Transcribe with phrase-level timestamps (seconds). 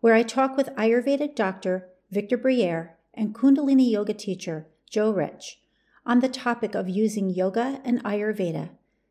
[0.00, 5.60] where I talk with Ayurvedic doctor Victor Briere and Kundalini yoga teacher Joe Rich
[6.04, 8.68] on the topic of using yoga and Ayurveda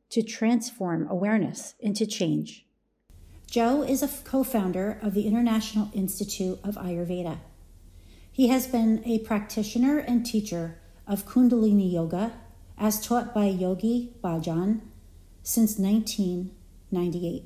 [0.09, 2.65] to transform awareness into change.
[3.49, 7.39] Joe is a co founder of the International Institute of Ayurveda.
[8.31, 12.33] He has been a practitioner and teacher of Kundalini Yoga
[12.77, 14.81] as taught by Yogi Bhajan
[15.43, 17.45] since 1998.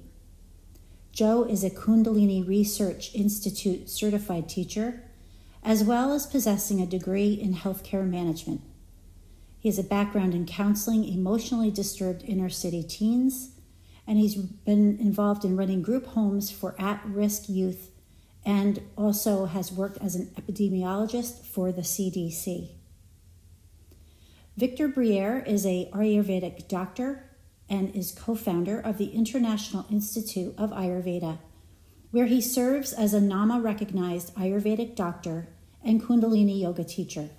[1.12, 5.04] Joe is a Kundalini Research Institute certified teacher,
[5.64, 8.62] as well as possessing a degree in healthcare management.
[9.62, 13.52] He has a background in counseling emotionally disturbed inner city teens,
[14.08, 17.92] and he's been involved in running group homes for at risk youth
[18.44, 22.72] and also has worked as an epidemiologist for the CDC.
[24.58, 27.30] Victor Briere is a Ayurvedic doctor
[27.70, 31.38] and is co-founder of the International Institute of Ayurveda,
[32.10, 35.50] where he serves as a NAMA recognized Ayurvedic doctor
[35.84, 37.30] and Kundalini yoga teacher.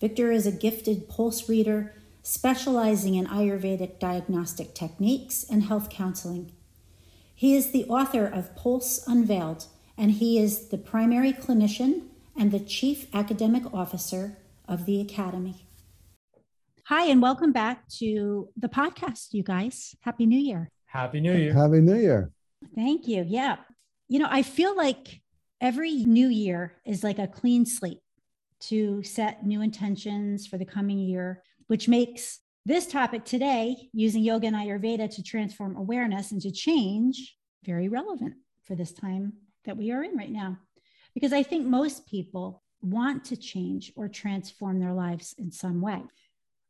[0.00, 1.92] Victor is a gifted pulse reader
[2.22, 6.52] specializing in Ayurvedic diagnostic techniques and health counseling.
[7.34, 9.66] He is the author of Pulse Unveiled,
[9.96, 12.02] and he is the primary clinician
[12.36, 14.38] and the chief academic officer
[14.68, 15.66] of the Academy.
[16.84, 19.96] Hi, and welcome back to the podcast, you guys.
[20.02, 20.70] Happy New Year.
[20.86, 21.52] Happy New Year.
[21.52, 22.30] Happy New Year.
[22.76, 23.24] Thank you.
[23.26, 23.56] Yeah.
[24.06, 25.22] You know, I feel like
[25.60, 27.98] every new year is like a clean slate
[28.60, 34.46] to set new intentions for the coming year, which makes this topic today, using yoga
[34.46, 39.32] and Ayurveda to transform awareness into change, very relevant for this time
[39.64, 40.58] that we are in right now.
[41.14, 46.02] Because I think most people want to change or transform their lives in some way.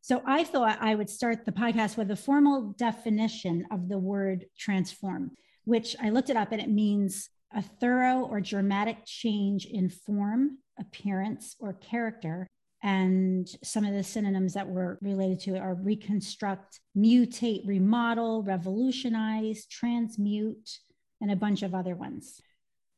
[0.01, 4.47] So I thought I would start the podcast with a formal definition of the word
[4.57, 5.33] transform,
[5.65, 10.59] which I looked it up and it means a thorough or dramatic change in form,
[10.79, 12.47] appearance, or character.
[12.83, 19.67] And some of the synonyms that were related to it are reconstruct, mutate, remodel, revolutionize,
[19.67, 20.79] transmute,
[21.21, 22.41] and a bunch of other ones.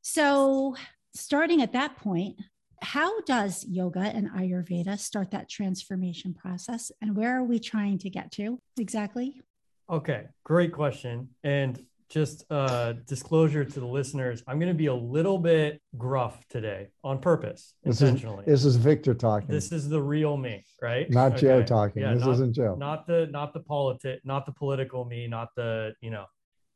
[0.03, 0.77] So,
[1.15, 2.37] starting at that point,
[2.83, 6.91] how does yoga and Ayurveda start that transformation process?
[7.01, 9.43] And where are we trying to get to exactly?
[9.91, 11.29] Okay, great question.
[11.43, 16.45] And just uh, disclosure to the listeners, I'm going to be a little bit gruff
[16.49, 18.45] today on purpose, this intentionally.
[18.47, 19.49] Is, this is Victor talking.
[19.49, 21.09] This is the real me, right?
[21.09, 21.41] Not okay.
[21.41, 22.03] Joe talking.
[22.03, 22.75] Yeah, this not, isn't Joe.
[22.77, 26.27] Not the not the politic, not the political me, not the you know,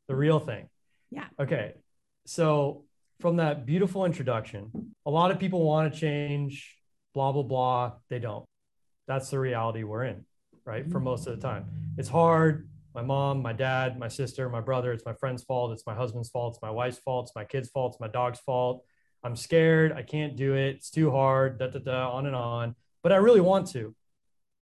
[0.06, 0.68] the real thing.
[1.10, 1.26] Yeah.
[1.38, 1.74] Okay.
[2.26, 2.84] So
[3.20, 4.70] from that beautiful introduction,
[5.04, 6.76] a lot of people want to change,
[7.12, 7.92] blah blah blah.
[8.08, 8.44] They don't.
[9.08, 10.24] That's the reality we're in,
[10.64, 10.88] right?
[10.88, 11.66] For most of the time,
[11.98, 14.92] it's hard my mom, my dad, my sister, my brother.
[14.92, 15.72] It's my friend's fault.
[15.72, 16.54] It's my husband's fault.
[16.54, 17.26] It's my wife's fault.
[17.26, 17.94] It's my kid's fault.
[17.94, 18.84] It's my dog's fault.
[19.22, 19.92] I'm scared.
[19.92, 20.76] I can't do it.
[20.76, 21.58] It's too hard.
[21.58, 22.10] Da da da.
[22.12, 22.76] On and on.
[23.02, 23.94] But I really want to.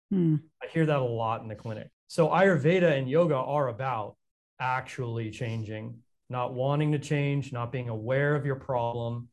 [0.10, 0.36] Hmm.
[0.64, 1.90] I hear that a lot in the clinic.
[2.08, 4.16] So Ayurveda and yoga are about
[4.60, 6.00] actually changing,
[6.30, 9.30] not wanting to change, not being aware of your problem,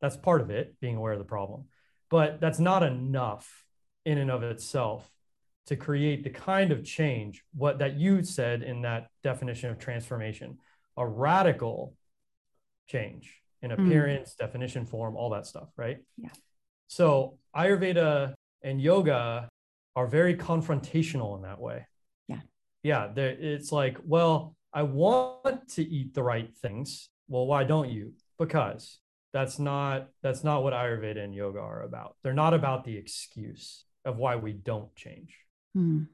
[0.00, 1.64] That's part of it, being aware of the problem.
[2.10, 3.64] But that's not enough
[4.04, 5.10] in and of itself
[5.70, 10.58] to create the kind of change what that you said in that definition of transformation,
[10.96, 11.94] a radical
[12.88, 13.80] change in hmm.
[13.80, 14.38] appearance, mm.
[14.38, 15.98] definition, form, all that stuff, right?
[16.18, 16.30] Yeah.
[16.88, 18.34] So Ayurveda
[18.64, 19.48] and yoga
[19.94, 21.86] are very confrontational in that way.
[22.26, 22.40] Yeah.
[22.82, 23.12] Yeah.
[23.14, 27.10] It's like, well, I want to eat the right things.
[27.28, 28.14] Well, why don't you?
[28.40, 28.98] Because
[29.32, 32.16] that's not that's not what Ayurveda and yoga are about.
[32.24, 35.36] They're not about the excuse of why we don't change.
[35.74, 36.04] Hmm.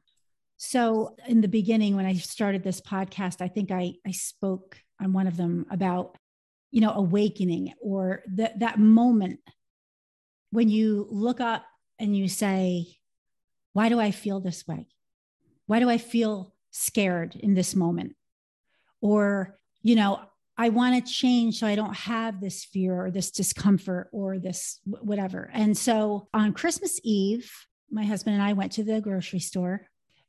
[0.56, 5.12] So in the beginning, when I started this podcast, I think I I spoke on
[5.12, 6.16] one of them about
[6.70, 9.40] you know awakening or that that moment
[10.50, 11.64] when you look up
[11.98, 12.86] and you say,
[13.72, 14.86] why do I feel this way?
[15.66, 18.16] Why do I feel scared in this moment?
[19.00, 20.20] Or, you know,
[20.56, 24.80] I want to change so I don't have this fear or this discomfort or this
[24.84, 25.50] whatever.
[25.52, 27.52] And so on Christmas Eve,
[27.90, 29.86] my husband and I went to the grocery store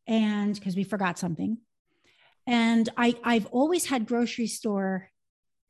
[0.07, 1.57] and because we forgot something.
[2.45, 5.09] And I, I've always had grocery store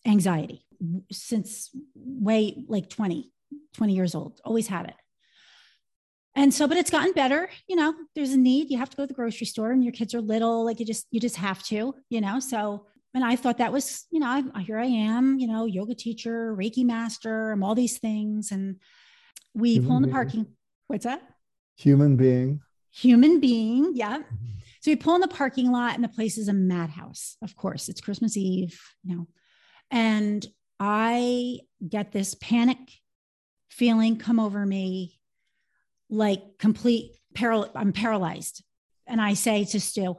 [0.06, 0.64] anxiety
[1.12, 3.32] since way like 20,
[3.76, 4.96] 20 years old, always had it.
[6.36, 7.50] And so, but it's gotten better.
[7.68, 8.70] You know, there's a need.
[8.70, 10.86] You have to go to the grocery store and your kids are little, like you
[10.86, 12.40] just, you just have to, you know.
[12.40, 12.86] So,
[13.16, 16.56] and I thought that was, you know, I, here I am, you know, yoga teacher,
[16.56, 18.52] Reiki master, I'm all these things.
[18.52, 18.76] And
[19.56, 20.46] we pull in the parking.
[20.86, 21.24] What's that?
[21.78, 22.62] Human being.
[22.92, 23.92] Human being.
[23.94, 24.18] Yeah.
[24.18, 24.46] Mm-hmm.
[24.82, 27.38] So we pull in the parking lot and the place is a madhouse.
[27.42, 29.28] Of course, it's Christmas Eve, you know.
[29.92, 30.46] And
[30.80, 32.78] I get this panic
[33.70, 35.20] feeling come over me
[36.10, 38.64] like complete paral I'm paralyzed.
[39.06, 40.18] And I say to Stu,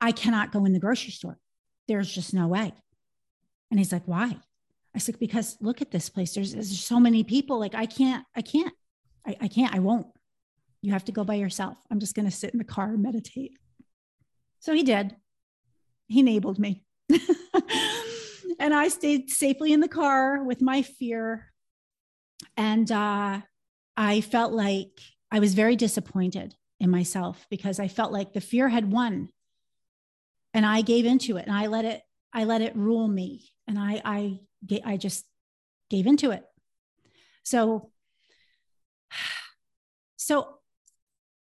[0.00, 1.38] I cannot go in the grocery store.
[1.88, 2.72] There's just no way.
[3.70, 4.36] And he's like, why?
[4.94, 6.34] I said, because look at this place.
[6.34, 7.58] There's, there's so many people.
[7.58, 8.72] Like, I can't, I can't,
[9.26, 10.06] I, I can't, I won't.
[10.82, 11.76] You have to go by yourself.
[11.90, 13.58] I'm just going to sit in the car and meditate.
[14.60, 15.16] So he did.
[16.06, 16.84] He enabled me.
[18.58, 21.52] and I stayed safely in the car with my fear.
[22.56, 23.40] And uh,
[23.96, 28.68] I felt like I was very disappointed in myself because I felt like the fear
[28.68, 29.30] had won
[30.54, 32.02] and I gave into it and I let it,
[32.32, 33.50] I let it rule me.
[33.66, 34.40] And I, I,
[34.84, 35.24] I just
[35.90, 36.44] gave into it.
[37.42, 37.90] So,
[40.16, 40.57] so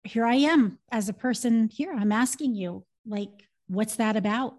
[0.05, 1.93] here I am as a person here.
[1.93, 4.56] I'm asking you, like, what's that about?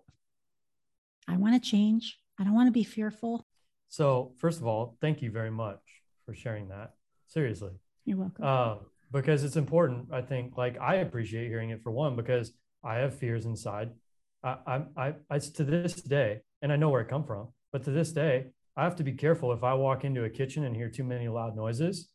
[1.27, 2.19] I want to change.
[2.39, 3.45] I don't want to be fearful.
[3.89, 5.79] So, first of all, thank you very much
[6.25, 6.93] for sharing that.
[7.27, 7.71] Seriously.
[8.05, 8.43] You're welcome.
[8.43, 8.75] Uh,
[9.11, 10.11] because it's important.
[10.11, 12.53] I think, like, I appreciate hearing it for one, because
[12.83, 13.91] I have fears inside.
[14.43, 17.83] I, I, I, I, to this day, and I know where it come from, but
[17.85, 20.75] to this day, I have to be careful if I walk into a kitchen and
[20.75, 22.09] hear too many loud noises.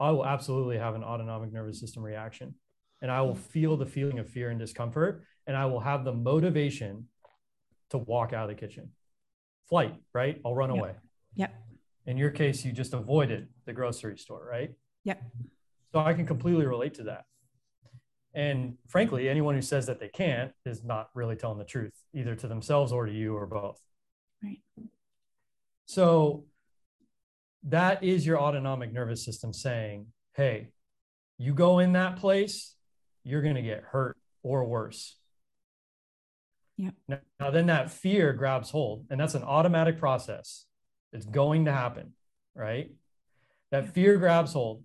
[0.00, 2.54] I will absolutely have an autonomic nervous system reaction,
[3.02, 6.12] and I will feel the feeling of fear and discomfort, and I will have the
[6.12, 7.08] motivation
[7.90, 8.90] to walk out of the kitchen.
[9.68, 10.40] Flight, right?
[10.44, 10.78] I'll run yep.
[10.78, 10.94] away.
[11.36, 11.54] Yep.
[12.06, 14.70] In your case, you just avoided the grocery store, right?
[15.04, 15.22] Yep.
[15.92, 17.24] So I can completely relate to that.
[18.34, 22.34] And frankly, anyone who says that they can't is not really telling the truth, either
[22.36, 23.80] to themselves or to you or both.
[24.42, 24.60] Right.
[25.86, 26.44] So
[27.64, 30.68] that is your autonomic nervous system saying, hey,
[31.38, 32.74] you go in that place,
[33.24, 35.16] you're going to get hurt or worse.
[36.76, 36.90] Yeah.
[37.08, 40.64] Now, now, then that fear grabs hold, and that's an automatic process.
[41.12, 42.12] It's going to happen,
[42.54, 42.90] right?
[43.72, 44.84] That fear grabs hold,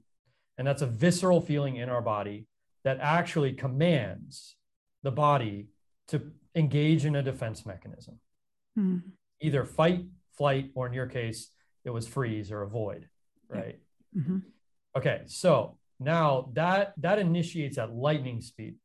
[0.57, 2.47] and that's a visceral feeling in our body
[2.83, 4.55] that actually commands
[5.03, 5.67] the body
[6.07, 8.19] to engage in a defense mechanism.
[8.75, 8.97] Hmm.
[9.39, 10.05] Either fight,
[10.37, 11.52] flight, or in your case,
[11.83, 13.07] it was freeze or avoid,
[13.49, 13.79] right?
[14.17, 14.39] Mm-hmm.
[14.95, 18.75] Okay, so now that that initiates at lightning speed.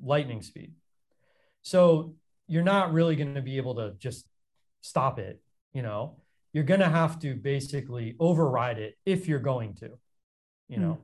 [0.00, 0.72] Lightning speed.
[1.62, 2.14] So
[2.46, 4.26] you're not really going to be able to just
[4.80, 5.40] stop it,
[5.72, 6.16] you know.
[6.52, 9.90] You're going to have to basically override it if you're going to,
[10.68, 10.92] you know.
[10.92, 10.98] Mm.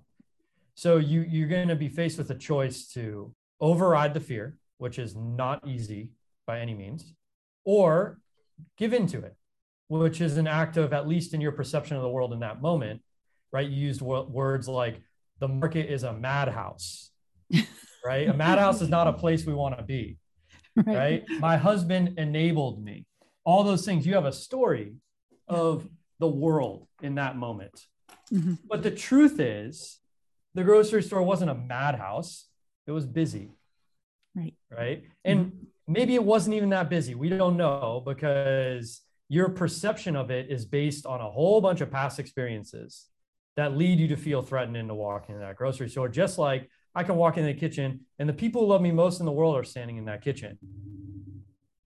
[0.74, 4.98] So you you're going to be faced with a choice to override the fear, which
[4.98, 6.10] is not easy
[6.46, 7.14] by any means,
[7.64, 8.18] or
[8.76, 9.36] give into it,
[9.88, 12.62] which is an act of at least in your perception of the world in that
[12.62, 13.02] moment,
[13.52, 13.68] right?
[13.68, 15.00] You used w- words like
[15.40, 17.10] the market is a madhouse,
[18.04, 18.28] right?
[18.28, 20.18] a madhouse is not a place we want to be,
[20.76, 20.86] right.
[20.86, 21.24] right?
[21.40, 23.06] My husband enabled me.
[23.44, 24.06] All those things.
[24.06, 24.94] You have a story
[25.48, 25.86] of
[26.18, 27.84] the world in that moment.
[28.32, 28.54] Mm-hmm.
[28.68, 29.98] But the truth is,
[30.54, 32.46] the grocery store wasn't a madhouse,
[32.86, 33.50] it was busy.
[34.34, 34.54] Right.
[34.70, 35.04] Right.
[35.24, 35.92] And mm-hmm.
[35.92, 37.14] maybe it wasn't even that busy.
[37.14, 41.90] We don't know because your perception of it is based on a whole bunch of
[41.90, 43.08] past experiences
[43.56, 46.08] that lead you to feel threatened into walking in that grocery store.
[46.08, 49.20] Just like I can walk in the kitchen and the people who love me most
[49.20, 50.58] in the world are standing in that kitchen.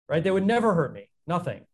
[0.09, 0.23] Right?
[0.23, 1.65] They would never hurt me, nothing.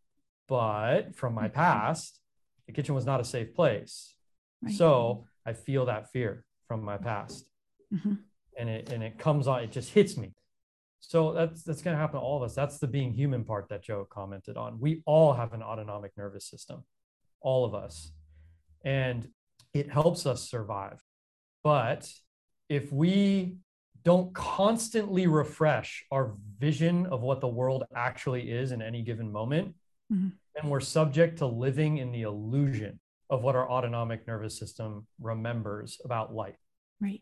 [0.48, 2.20] But from my past,
[2.68, 4.14] the kitchen was not a safe place.
[4.62, 4.74] Right.
[4.74, 7.46] So I feel that fear from my past.
[7.94, 8.14] Mm-hmm.
[8.58, 10.34] And it and it comes on, it just hits me.
[11.08, 12.54] So that's that's gonna happen to all of us.
[12.54, 14.78] That's the being human part that Joe commented on.
[14.80, 16.84] We all have an autonomic nervous system,
[17.40, 18.12] all of us.
[18.84, 19.30] And
[19.74, 21.02] it helps us survive.
[21.64, 22.12] But
[22.68, 23.56] if we
[24.04, 29.76] don't constantly refresh our vision of what the world actually is in any given moment,
[30.12, 30.30] mm-hmm.
[30.56, 33.00] then we're subject to living in the illusion
[33.30, 36.58] of what our autonomic nervous system remembers about life.
[37.00, 37.22] Right.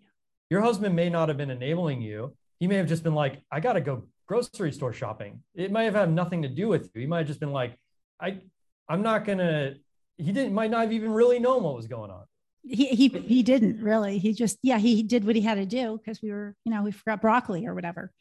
[0.49, 2.35] Your husband may not have been enabling you.
[2.59, 5.43] He may have just been like, I got to go grocery store shopping.
[5.53, 7.01] It might have had nothing to do with you.
[7.01, 7.77] He might have just been like,
[8.19, 8.39] I,
[8.87, 9.75] I'm not going to,
[10.17, 12.23] he didn't, might not have even really known what was going on
[12.67, 14.17] he he he didn't really.
[14.17, 16.83] He just yeah, he did what he had to do because we were, you know,
[16.83, 18.11] we forgot broccoli or whatever.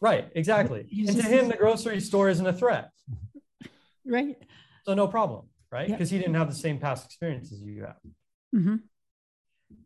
[0.00, 0.86] Right, exactly.
[1.08, 2.90] And to him, the grocery store isn't a threat.
[4.04, 4.36] Right.
[4.84, 5.88] So no problem, right?
[5.88, 6.18] Because yep.
[6.18, 7.96] he didn't have the same past experiences you have.
[8.54, 8.76] Mm-hmm.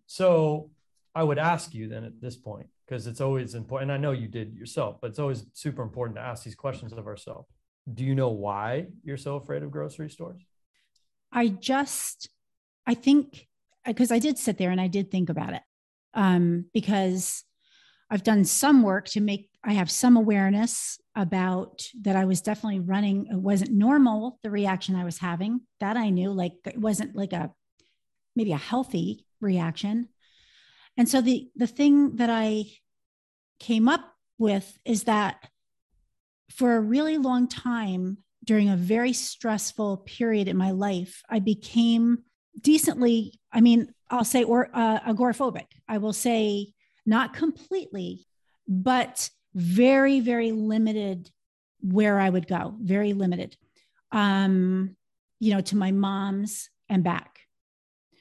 [0.07, 0.71] So
[1.15, 3.91] I would ask you then at this point, because it's always important.
[3.91, 6.93] And I know you did yourself, but it's always super important to ask these questions
[6.93, 7.49] of ourselves.
[7.93, 10.41] Do you know why you're so afraid of grocery stores?
[11.33, 12.29] I just,
[12.87, 13.49] I think
[13.87, 15.63] because I did sit there and I did think about it
[16.15, 17.45] um, because
[18.11, 22.81] I've done some work to make I have some awareness about that I was definitely
[22.81, 23.29] running.
[23.31, 25.61] It wasn't normal the reaction I was having.
[25.79, 27.53] That I knew, like it wasn't like a
[28.35, 30.09] maybe a healthy reaction.
[30.97, 32.67] And so the the thing that I
[33.59, 35.49] came up with is that
[36.51, 42.19] for a really long time during a very stressful period in my life, I became
[42.61, 45.67] decently, I mean, I'll say or uh, agoraphobic.
[45.89, 46.73] I will say
[47.07, 48.27] not completely,
[48.69, 51.31] but very, very limited
[51.81, 53.57] where I would go, very limited.
[54.11, 54.97] Um,
[55.41, 57.41] you know, to my mom's and back.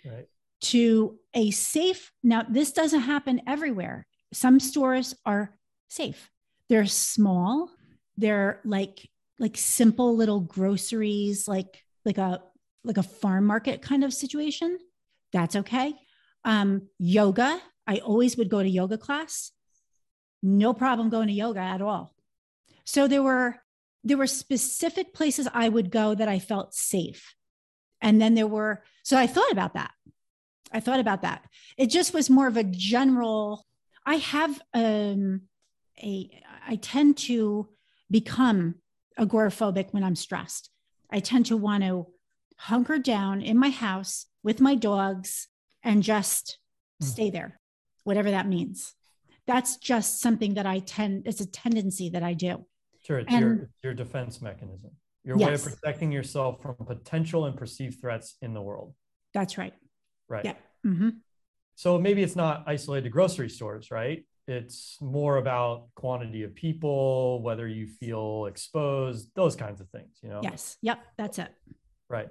[0.05, 0.27] Right.
[0.61, 2.11] To a safe.
[2.23, 4.05] Now, this doesn't happen everywhere.
[4.33, 5.57] Some stores are
[5.89, 6.29] safe.
[6.69, 7.71] They're small.
[8.17, 12.41] They're like like simple little groceries, like like a
[12.83, 14.77] like a farm market kind of situation,
[15.31, 15.93] that's okay.
[16.43, 19.51] Um, yoga, I always would go to yoga class.
[20.43, 22.13] No problem going to yoga at all.
[22.85, 23.57] So there were
[24.03, 27.35] there were specific places I would go that I felt safe.
[28.01, 29.91] And then there were so I thought about that.
[30.71, 31.43] I thought about that.
[31.77, 33.65] It just was more of a general
[34.05, 35.41] I have um
[36.01, 36.29] a
[36.67, 37.69] I tend to
[38.09, 38.75] become
[39.19, 40.69] agoraphobic when I'm stressed.
[41.09, 42.07] I tend to want to
[42.57, 45.47] hunker down in my house with my dogs
[45.83, 46.57] and just
[47.01, 47.05] mm.
[47.07, 47.59] stay there,
[48.03, 48.93] whatever that means.
[49.47, 52.65] That's just something that I tend, it's a tendency that I do.
[53.03, 53.19] Sure.
[53.19, 54.91] It's, and, your, your defense mechanism,
[55.23, 55.47] your yes.
[55.47, 58.93] way of protecting yourself from potential and perceived threats in the world.
[59.33, 59.73] That's right.
[60.31, 60.45] Right.
[60.45, 60.55] Yeah.
[60.85, 61.09] Mm-hmm.
[61.75, 64.25] So maybe it's not isolated to grocery stores, right?
[64.47, 70.29] It's more about quantity of people, whether you feel exposed, those kinds of things, you
[70.29, 70.41] know?
[70.43, 70.77] Yes.
[70.81, 70.99] Yep.
[71.17, 71.53] That's it.
[72.09, 72.29] Right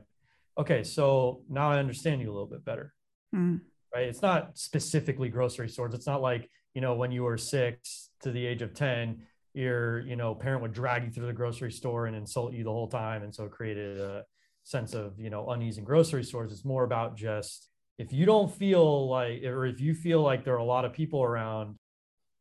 [0.60, 2.92] okay, so now I understand you a little bit better.
[3.34, 3.60] Mm.
[3.94, 4.04] Right.
[4.04, 5.94] It's not specifically grocery stores.
[5.94, 9.22] It's not like, you know, when you were six to the age of 10,
[9.54, 12.70] your, you know, parent would drag you through the grocery store and insult you the
[12.70, 13.24] whole time.
[13.24, 14.24] And so it created a
[14.62, 16.52] sense of, you know, unease in grocery stores.
[16.52, 17.68] It's more about just
[18.00, 20.94] if you don't feel like, or if you feel like there are a lot of
[20.94, 21.76] people around,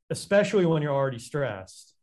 [0.10, 1.94] especially when you're already stressed,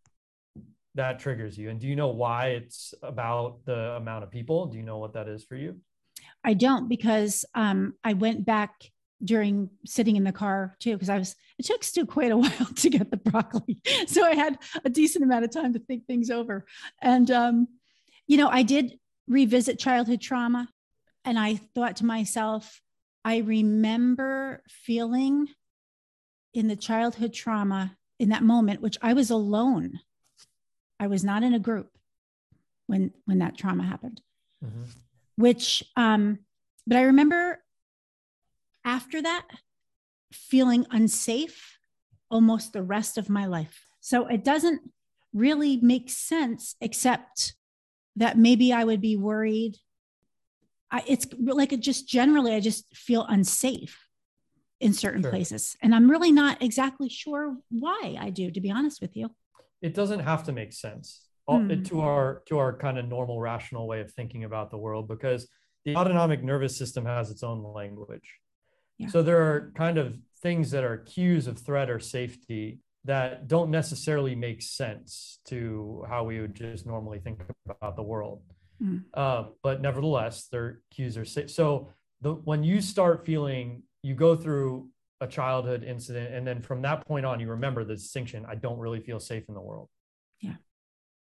[0.95, 1.71] that triggers you.
[1.71, 4.67] And do you know why it's about the amount of people?
[4.67, 5.81] Do you know what that is for you?
[6.45, 8.75] I don't because um, I went back
[9.25, 12.67] during sitting in the car too because I was it took Stu quite a while
[12.77, 16.29] to get the broccoli, so I had a decent amount of time to think things
[16.29, 16.67] over.
[17.01, 17.69] And um,
[18.27, 20.69] you know, I did revisit childhood trauma,
[21.25, 22.83] and I thought to myself,
[23.26, 25.49] I remember feeling
[26.54, 30.00] in the childhood trauma in that moment, which I was alone.
[30.99, 31.90] I was not in a group
[32.87, 34.23] when when that trauma happened.
[34.64, 34.85] Mm-hmm
[35.37, 36.40] which, um,
[36.87, 37.62] but I remember
[38.85, 39.47] after that
[40.33, 41.78] feeling unsafe
[42.30, 43.87] almost the rest of my life.
[44.00, 44.80] So it doesn't
[45.33, 47.54] really make sense, except
[48.16, 49.76] that maybe I would be worried.
[50.97, 53.99] I, it's like it just generally, I just feel unsafe
[54.81, 55.31] in certain sure.
[55.31, 55.76] places.
[55.83, 59.31] And I'm really not exactly sure why I do, to be honest with you.
[59.83, 61.23] It doesn't have to make sense.
[61.49, 61.88] mm.
[61.88, 65.49] to our to our kind of normal rational way of thinking about the world because
[65.85, 68.29] the autonomic nervous system has its own language.
[68.99, 69.09] Yeah.
[69.09, 73.71] So there are kind of things that are cues of threat or safety that don't
[73.71, 78.43] necessarily make sense to how we would just normally think about the world.
[78.83, 79.04] Mm.
[79.14, 81.50] Um, but nevertheless, their cues are safe.
[81.50, 81.90] So
[82.21, 84.88] the, when you start feeling, you go through
[85.21, 88.45] a childhood incident, and then from that point on, you remember the distinction.
[88.47, 89.88] I don't really feel safe in the world.
[90.40, 90.56] Yeah.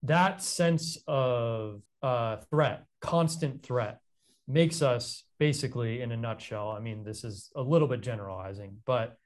[0.02, 4.00] That sense of uh, threat, constant threat,
[4.48, 6.70] makes us basically, in a nutshell.
[6.70, 9.18] I mean, this is a little bit generalizing, but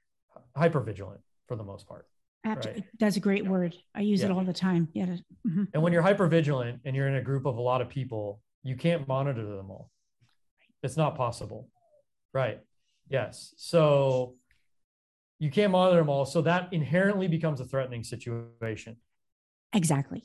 [0.56, 2.06] hyper vigilant for the most part.
[2.56, 2.84] Right?
[2.98, 3.74] That's a great word.
[3.94, 4.26] I use yeah.
[4.26, 4.88] it all the time.
[4.92, 5.06] Yeah.
[5.46, 5.64] Mm-hmm.
[5.74, 8.40] And when you're hyper vigilant and you're in a group of a lot of people,
[8.62, 9.90] you can't monitor them all.
[10.82, 11.68] It's not possible.
[12.32, 12.60] Right.
[13.08, 13.54] Yes.
[13.56, 14.34] So
[15.38, 16.24] you can't monitor them all.
[16.26, 18.96] So that inherently becomes a threatening situation.
[19.72, 20.24] Exactly.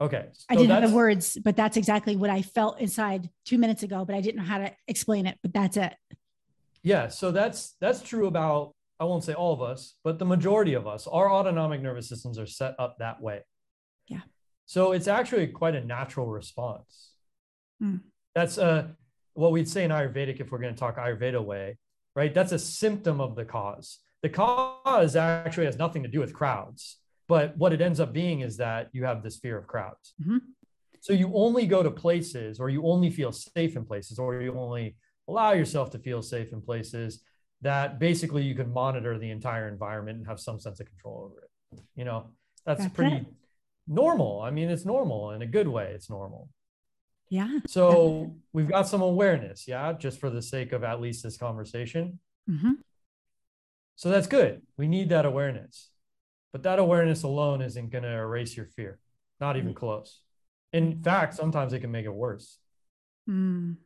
[0.00, 0.26] Okay.
[0.32, 3.82] So I didn't have the words, but that's exactly what I felt inside two minutes
[3.82, 5.94] ago, but I didn't know how to explain it, but that's it.
[6.82, 7.08] Yeah.
[7.08, 10.86] So that's that's true about I won't say all of us, but the majority of
[10.86, 13.42] us, our autonomic nervous systems are set up that way.
[14.08, 14.20] Yeah.
[14.64, 17.10] So it's actually quite a natural response.
[17.82, 18.00] Mm.
[18.34, 18.88] That's uh,
[19.34, 21.78] what we'd say in Ayurvedic if we're going to talk Ayurveda way,
[22.14, 22.32] right?
[22.32, 23.98] That's a symptom of the cause.
[24.22, 26.98] The cause actually has nothing to do with crowds,
[27.28, 30.14] but what it ends up being is that you have this fear of crowds.
[30.20, 30.38] Mm-hmm.
[31.00, 34.58] So you only go to places or you only feel safe in places or you
[34.58, 34.96] only
[35.28, 37.20] allow yourself to feel safe in places
[37.62, 41.42] that basically you can monitor the entire environment and have some sense of control over
[41.42, 41.80] it.
[41.94, 42.30] You know,
[42.64, 43.26] that's, that's pretty it.
[43.88, 44.40] normal.
[44.40, 45.92] I mean, it's normal in a good way.
[45.94, 46.48] It's normal.
[47.28, 47.58] Yeah.
[47.66, 49.66] So we've got some awareness.
[49.66, 49.92] Yeah.
[49.94, 52.20] Just for the sake of at least this conversation.
[52.48, 52.72] Mm-hmm.
[53.96, 54.62] So that's good.
[54.76, 55.90] We need that awareness.
[56.52, 58.98] But that awareness alone isn't going to erase your fear,
[59.40, 59.76] not even mm.
[59.76, 60.20] close.
[60.72, 62.58] In fact, sometimes it can make it worse.
[63.28, 63.76] Mm.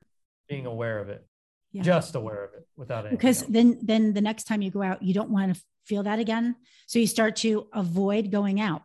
[0.49, 1.27] Being aware of it
[1.73, 1.83] yeah.
[1.83, 3.51] just aware of it without it because else.
[3.51, 6.57] then then the next time you go out you don't want to feel that again.
[6.87, 8.83] So you start to avoid going out.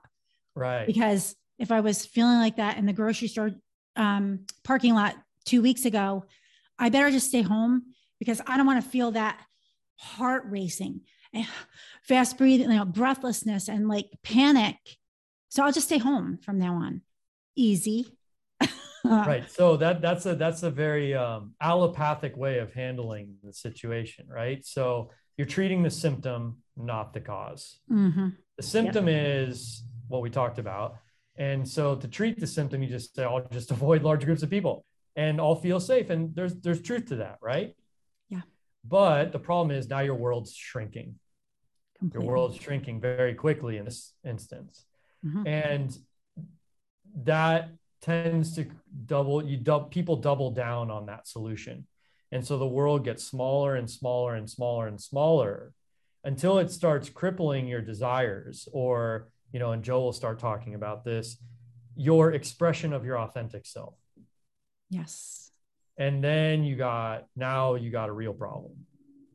[0.55, 0.87] Right.
[0.87, 3.51] Because if i was feeling like that in the grocery store
[3.95, 6.25] um, parking lot two weeks ago
[6.79, 7.83] i better just stay home
[8.19, 9.39] because i don't want to feel that
[9.97, 11.01] heart racing
[12.03, 14.77] fast breathing you know breathlessness and like panic.
[15.49, 17.01] So i'll just stay home from now on.
[17.55, 18.05] Easy
[19.27, 19.49] right.
[19.49, 24.65] So that that's a that's a very um, allopathic way of handling the situation, right?
[24.65, 28.29] So you're treating the symptom, not the because mm-hmm.
[28.57, 29.49] The symptom yep.
[29.49, 30.95] is what we talked about,
[31.35, 34.49] and so to treat the symptom, you just say, "I'll just avoid large groups of
[34.49, 37.75] people, and I'll feel safe." And there's there's truth to that, right?
[38.29, 38.41] Yeah.
[38.85, 41.15] But the problem is now your world's shrinking.
[41.99, 42.25] Completely.
[42.25, 44.85] Your world's shrinking very quickly in this instance,
[45.25, 45.45] mm-hmm.
[45.45, 45.97] and
[47.23, 48.67] that tends to
[49.05, 51.87] double you double people double down on that solution.
[52.31, 55.73] And so the world gets smaller and smaller and smaller and smaller
[56.23, 61.05] until it starts crippling your desires or you know and joe will start talking about
[61.05, 61.37] this
[61.95, 63.95] your expression of your authentic self.
[64.89, 65.51] Yes.
[65.97, 68.73] And then you got now you got a real problem.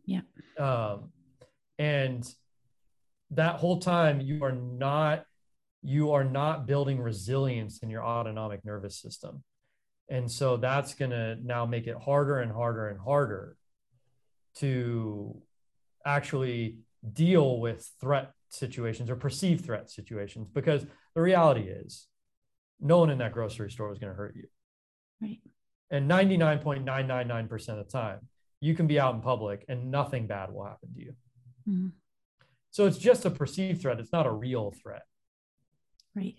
[0.05, 0.21] Yeah.
[0.59, 1.11] Um
[1.79, 2.29] and
[3.31, 5.25] that whole time you are not
[5.83, 9.43] you are not building resilience in your autonomic nervous system.
[10.09, 13.57] And so that's going to now make it harder and harder and harder
[14.57, 15.41] to
[16.05, 16.79] actually
[17.13, 22.09] deal with threat situations or perceived threat situations because the reality is
[22.81, 24.49] no one in that grocery store is going to hurt you.
[25.21, 25.41] Right.
[25.91, 28.21] And 99.999% of the time,
[28.61, 31.15] you can be out in public and nothing bad will happen to you.
[31.69, 31.89] Mm-hmm.
[32.71, 35.03] So it's just a perceived threat, it's not a real threat.
[36.21, 36.37] Right.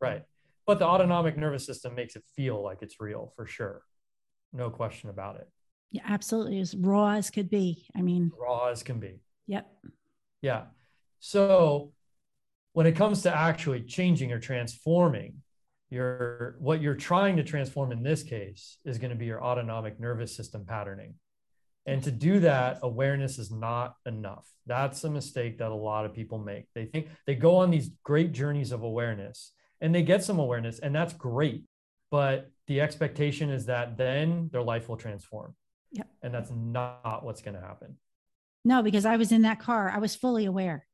[0.00, 0.22] Right.
[0.66, 3.82] But the autonomic nervous system makes it feel like it's real for sure.
[4.52, 5.48] No question about it.
[5.90, 6.60] Yeah, absolutely.
[6.60, 7.86] As raw as could be.
[7.96, 9.20] I mean, raw as can be.
[9.46, 9.66] Yep.
[10.42, 10.64] Yeah.
[11.20, 11.92] So
[12.72, 15.42] when it comes to actually changing or transforming,
[15.90, 19.98] your what you're trying to transform in this case is going to be your autonomic
[19.98, 21.14] nervous system patterning.
[21.88, 24.46] And to do that, awareness is not enough.
[24.66, 26.66] That's a mistake that a lot of people make.
[26.74, 30.80] They think they go on these great journeys of awareness and they get some awareness,
[30.80, 31.64] and that's great.
[32.10, 35.54] But the expectation is that then their life will transform.
[35.90, 36.02] Yeah.
[36.22, 37.96] And that's not what's going to happen.
[38.64, 40.86] No, because I was in that car, I was fully aware.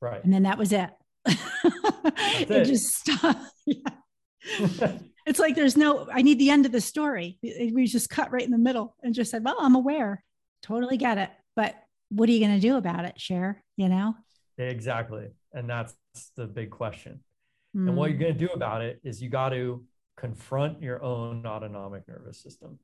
[0.00, 0.24] Right.
[0.24, 0.90] And then that was it.
[1.26, 3.40] it, it just stopped.
[3.66, 4.92] Yeah.
[5.26, 8.44] it's like there's no i need the end of the story we just cut right
[8.44, 10.22] in the middle and just said well i'm aware
[10.62, 11.74] totally get it but
[12.10, 14.14] what are you going to do about it share you know
[14.58, 15.94] exactly and that's
[16.36, 17.20] the big question
[17.76, 17.88] Mm.
[17.88, 19.84] And what you're going to do about it is you got to
[20.16, 22.78] confront your own autonomic nervous system,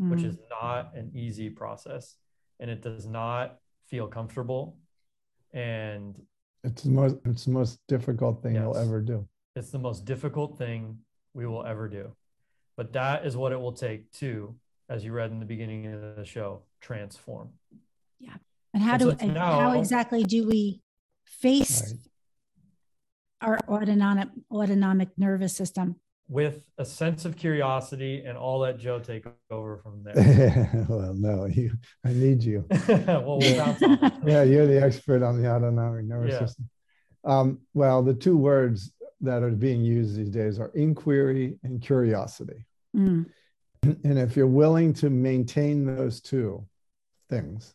[0.00, 0.10] mm.
[0.10, 2.16] which is not an easy process
[2.60, 3.56] and it does not
[3.88, 4.76] feel comfortable.
[5.52, 6.20] And
[6.62, 9.26] it's the most it's the most difficult thing yes, you'll ever do.
[9.56, 10.98] It's the most difficult thing
[11.34, 12.12] we will ever do.
[12.76, 14.54] But that is what it will take to,
[14.88, 17.50] as you read in the beginning of the show, transform.
[18.20, 18.34] Yeah.
[18.72, 20.80] And how and do so now, how exactly do we
[21.24, 21.94] face
[23.42, 23.50] right.
[23.50, 25.96] our autonomic autonomic nervous system?
[26.28, 30.86] With a sense of curiosity, and all let Joe take over from there.
[30.88, 31.72] well, no, you,
[32.04, 32.66] I need you.
[32.88, 36.38] well, yeah, you're the expert on the autonomic nervous yeah.
[36.40, 36.68] system.
[37.24, 42.64] Um, well, the two words that are being used these days are inquiry and curiosity.
[42.96, 43.26] Mm.
[43.82, 46.66] And if you're willing to maintain those two
[47.28, 47.74] things,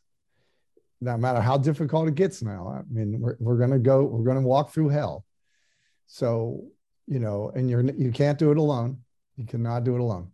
[1.02, 4.24] no matter how difficult it gets now, I mean, we're, we're going to go, we're
[4.24, 5.26] going to walk through hell.
[6.08, 6.66] So,
[7.08, 9.00] you know, and you're, you can't do it alone.
[9.36, 10.32] You cannot do it alone.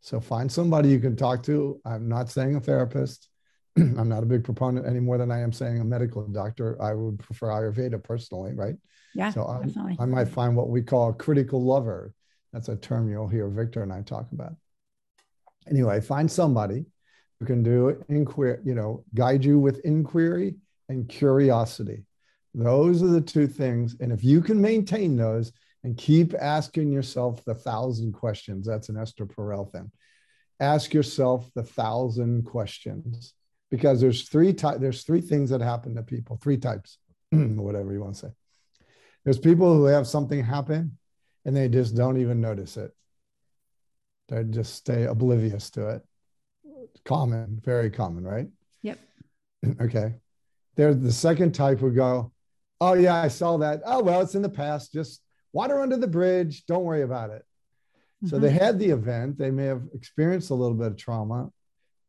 [0.00, 1.80] So find somebody you can talk to.
[1.84, 3.28] I'm not saying a therapist.
[3.78, 6.80] I'm not a big proponent any more than I am saying a medical doctor.
[6.80, 8.76] I would prefer Ayurveda personally, right?
[9.14, 9.96] Yeah, so I, definitely.
[9.98, 12.14] I might find what we call a critical lover.
[12.52, 14.54] That's a term you'll hear Victor and I talk about.
[15.70, 16.84] Anyway, find somebody
[17.40, 20.56] who can do inquiry, you know, guide you with inquiry
[20.88, 22.04] and curiosity.
[22.54, 23.96] Those are the two things.
[24.00, 28.98] And if you can maintain those and keep asking yourself the thousand questions, that's an
[28.98, 29.90] Esther Perel thing.
[30.60, 33.34] Ask yourself the thousand questions
[33.72, 36.98] because there's three types, there's three things that happen to people, three types,
[37.30, 38.32] whatever you want to say.
[39.24, 40.98] There's people who have something happen
[41.46, 42.90] and they just don't even notice it.
[44.28, 46.02] They just stay oblivious to it.
[47.06, 48.48] Common, very common, right?
[48.82, 48.98] Yep.
[49.80, 50.16] okay.
[50.76, 52.30] There's the second type who go,
[52.78, 53.80] Oh, yeah, I saw that.
[53.86, 54.92] Oh, well, it's in the past.
[54.92, 55.22] Just
[55.54, 56.66] water under the bridge.
[56.66, 57.46] Don't worry about it.
[58.22, 58.26] Mm-hmm.
[58.26, 58.58] So they mm-hmm.
[58.58, 59.38] had the event.
[59.38, 61.50] They may have experienced a little bit of trauma,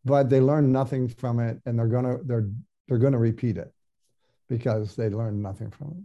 [0.05, 2.49] but they learn nothing from it, and they're gonna they're
[2.87, 3.71] they're gonna repeat it
[4.49, 6.03] because they learned nothing from it.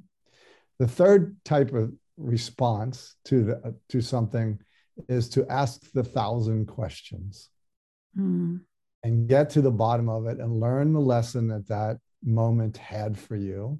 [0.79, 4.59] The third type of response to the to something
[5.09, 7.51] is to ask the thousand questions
[8.19, 8.61] mm.
[9.05, 13.17] and get to the bottom of it and learn the lesson that that moment had
[13.17, 13.79] for you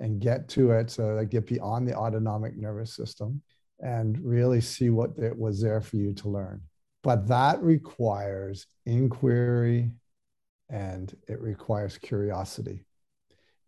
[0.00, 3.40] and get to it so that get beyond the autonomic nervous system
[3.80, 6.60] and really see what it was there for you to learn
[7.02, 9.90] but that requires inquiry
[10.68, 12.84] and it requires curiosity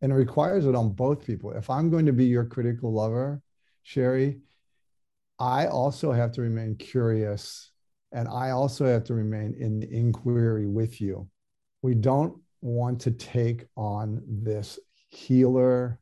[0.03, 1.53] and it requires it on both people.
[1.53, 3.43] If I'm going to be your critical lover,
[3.83, 4.41] Sherry,
[5.39, 7.71] I also have to remain curious
[8.13, 11.29] and I also have to remain in inquiry with you.
[11.83, 16.01] We don't want to take on this healer,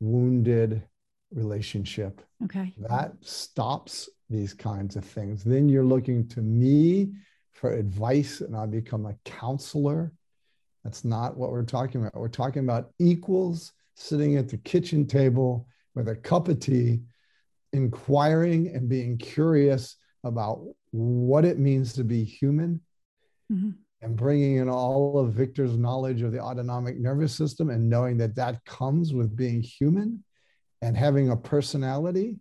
[0.00, 0.82] wounded
[1.30, 2.22] relationship.
[2.44, 2.74] Okay.
[2.88, 5.44] That stops these kinds of things.
[5.44, 7.12] Then you're looking to me
[7.52, 10.12] for advice, and I become a counselor
[10.86, 12.14] that's not what we're talking about.
[12.14, 17.00] We're talking about equals sitting at the kitchen table with a cup of tea,
[17.72, 22.80] inquiring and being curious about what it means to be human
[23.52, 23.70] mm-hmm.
[24.00, 28.36] and bringing in all of Victor's knowledge of the autonomic nervous system and knowing that
[28.36, 30.22] that comes with being human
[30.82, 32.36] and having a personality.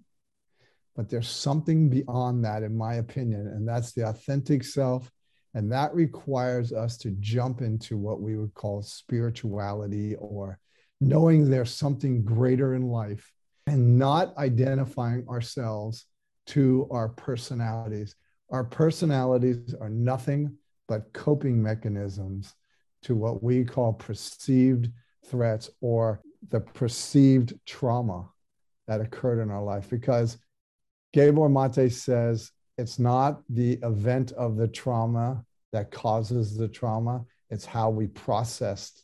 [0.95, 5.11] But there's something beyond that, in my opinion, and that's the authentic self
[5.55, 10.59] and that requires us to jump into what we would call spirituality or
[10.99, 13.31] knowing there's something greater in life
[13.65, 16.07] and not identifying ourselves
[16.47, 18.15] to our personalities.
[18.51, 20.57] Our personalities are nothing
[20.89, 22.53] but coping mechanisms
[23.03, 24.89] to what we call perceived
[25.25, 28.29] threats or the perceived trauma
[28.87, 29.89] that occurred in our life.
[29.89, 30.37] Because
[31.15, 37.63] Gabor Mate says it's not the event of the trauma that causes the trauma, it's
[37.63, 39.01] how we processed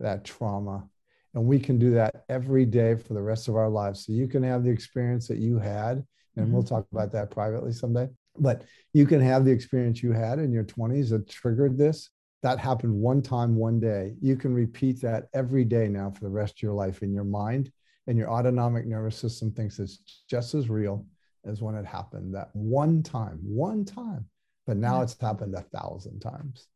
[0.00, 0.88] that trauma.
[1.34, 4.04] And we can do that every day for the rest of our lives.
[4.04, 6.52] So you can have the experience that you had, and mm-hmm.
[6.52, 8.08] we'll talk about that privately someday.
[8.36, 12.10] But you can have the experience you had in your 20s that triggered this.
[12.42, 14.16] That happened one time, one day.
[14.20, 17.22] You can repeat that every day now for the rest of your life in your
[17.22, 17.70] mind,
[18.08, 21.06] and your autonomic nervous system thinks it's just as real
[21.44, 24.26] as when it happened that one time, one time.
[24.66, 25.02] But now yeah.
[25.02, 26.68] it's happened a thousand times.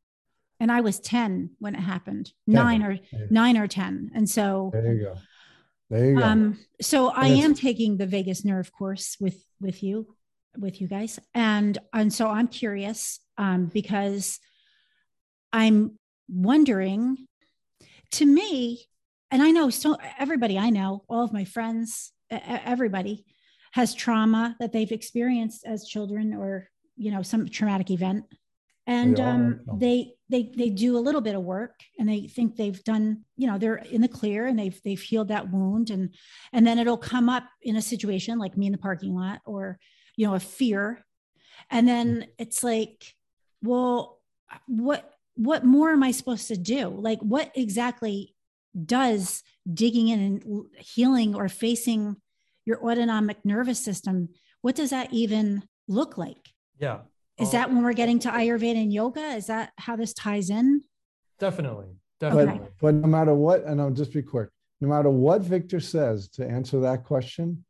[0.59, 2.55] And I was 10 when it happened, 10.
[2.55, 2.99] nine or
[3.31, 4.13] nine or 10.
[4.15, 5.17] And so there you go.
[5.91, 6.23] There you go.
[6.23, 10.15] Um, so and I am taking the vagus nerve course with with you,
[10.59, 11.21] with you guys.
[11.35, 14.41] And and so I'm curious um, because
[15.53, 15.99] I'm
[16.29, 17.29] wondering
[18.13, 18.87] to me,
[19.31, 23.25] and I know so everybody I know, all of my friends, everybody
[23.77, 28.25] has trauma that they've experienced as children or you know some traumatic event.
[28.87, 32.83] And um, they they they do a little bit of work and they think they've
[32.85, 35.91] done you know they're in the clear and they've they've healed that wound.
[35.91, 36.15] And
[36.55, 39.79] and then it'll come up in a situation like me in the parking lot or
[40.17, 41.05] you know a fear.
[41.71, 43.15] And then it's like
[43.63, 44.23] well
[44.67, 46.89] what what more am i supposed to do?
[46.89, 48.35] Like what exactly
[48.87, 52.17] does digging in and healing or facing
[52.67, 54.29] your autonomic nervous system
[54.61, 56.99] what does that even look like yeah
[57.39, 60.83] is that when we're getting to ayurveda and yoga is that how this ties in
[61.39, 61.87] definitely
[62.21, 64.49] definitely but, but no matter what and i'll just be quick
[64.81, 67.65] no matter what victor says to answer that question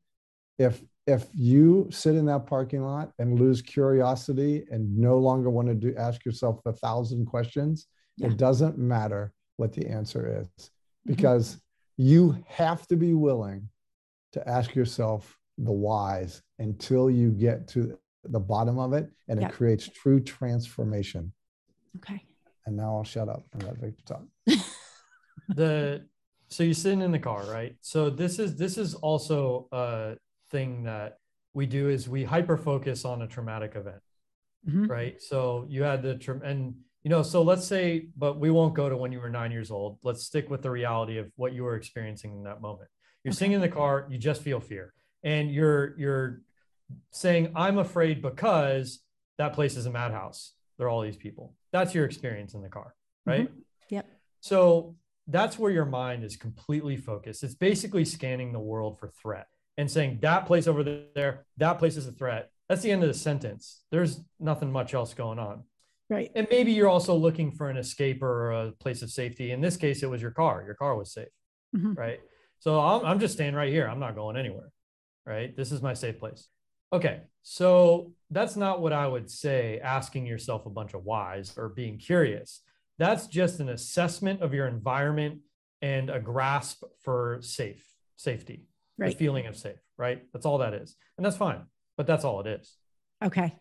[0.59, 5.69] if if you sit in that parking lot and lose curiosity and no longer want
[5.69, 8.29] to do ask yourself a thousand questions yeah.
[8.29, 11.13] it doesn't matter what the answer is mm-hmm.
[11.15, 12.09] because mm-hmm.
[12.09, 13.69] you have to be willing
[14.37, 19.51] to ask yourself the whys until you get to the bottom of it and yep.
[19.51, 21.33] it creates true transformation.
[21.97, 22.23] Okay.
[22.67, 24.25] And now i'll shut up and let victor talk.
[25.49, 26.05] The
[26.49, 27.77] so you're sitting in the car right?
[27.81, 30.17] So this is this is also a
[30.51, 31.19] thing that
[31.55, 34.03] we do is we hyper focus on a traumatic event
[34.69, 34.87] mm-hmm.
[34.87, 35.23] right?
[35.23, 38.89] So you had the tra- and you know so let's say but we won't go
[38.89, 39.99] to when you were nine years old.
[40.03, 42.91] Let's stick with the reality of what you were experiencing in that moment
[43.27, 43.39] you're okay.
[43.39, 44.93] sitting in the car you just feel fear.
[45.23, 46.43] And you're you're
[47.11, 49.01] saying i'm afraid because
[49.39, 50.53] that place is a madhouse.
[50.79, 51.55] There are all these people.
[51.73, 52.95] That's your experience in the car
[53.27, 53.49] right?
[53.49, 53.61] Mm-hmm.
[53.91, 54.07] yep.
[54.41, 54.95] So
[55.27, 57.43] that's where your mind is completely focused.
[57.43, 61.97] It's basically scanning the world for threat and saying that place over there that place
[61.97, 62.51] is a threat.
[62.69, 63.83] That's the end of the sentence.
[63.91, 65.65] There's nothing much else going on.
[66.09, 66.31] Right.
[66.37, 69.51] And maybe you're also looking for an escape or a place of safety.
[69.51, 70.63] In this case it was your car.
[70.65, 71.29] Your car was safe
[71.77, 71.95] mm-hmm.
[71.95, 72.21] right
[72.59, 74.71] so I'm, I'm just staying right here i'm not going anywhere
[75.25, 76.49] right this is my safe place
[76.93, 81.69] Okay, so that's not what I would say asking yourself a bunch of whys or
[81.69, 82.63] being curious.
[82.99, 85.41] That's just an assessment of your environment
[85.83, 87.85] and a grasp for safe,
[88.17, 88.67] safety,
[88.99, 89.11] right.
[89.11, 90.23] the feeling of safe, right?
[90.33, 90.97] That's all that is.
[91.19, 91.63] And that's fine,
[91.97, 92.77] but that's all it is.
[93.23, 93.53] Okay.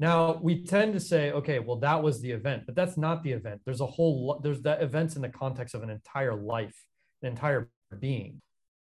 [0.00, 3.32] Now we tend to say, okay, well, that was the event, but that's not the
[3.32, 3.60] event.
[3.64, 6.76] There's a whole, there's that events in the context of an entire life,
[7.22, 7.70] an entire
[8.00, 8.40] being.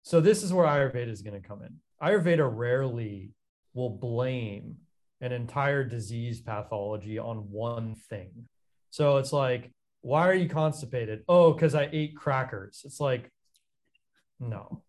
[0.03, 1.76] So this is where Ayurveda is going to come in.
[2.03, 3.31] Ayurveda rarely
[3.74, 4.76] will blame
[5.20, 8.31] an entire disease pathology on one thing.
[8.90, 11.22] So it's like, why are you constipated?
[11.29, 12.83] Oh, because I ate crackers.
[12.85, 13.31] It's like,
[14.38, 14.83] no.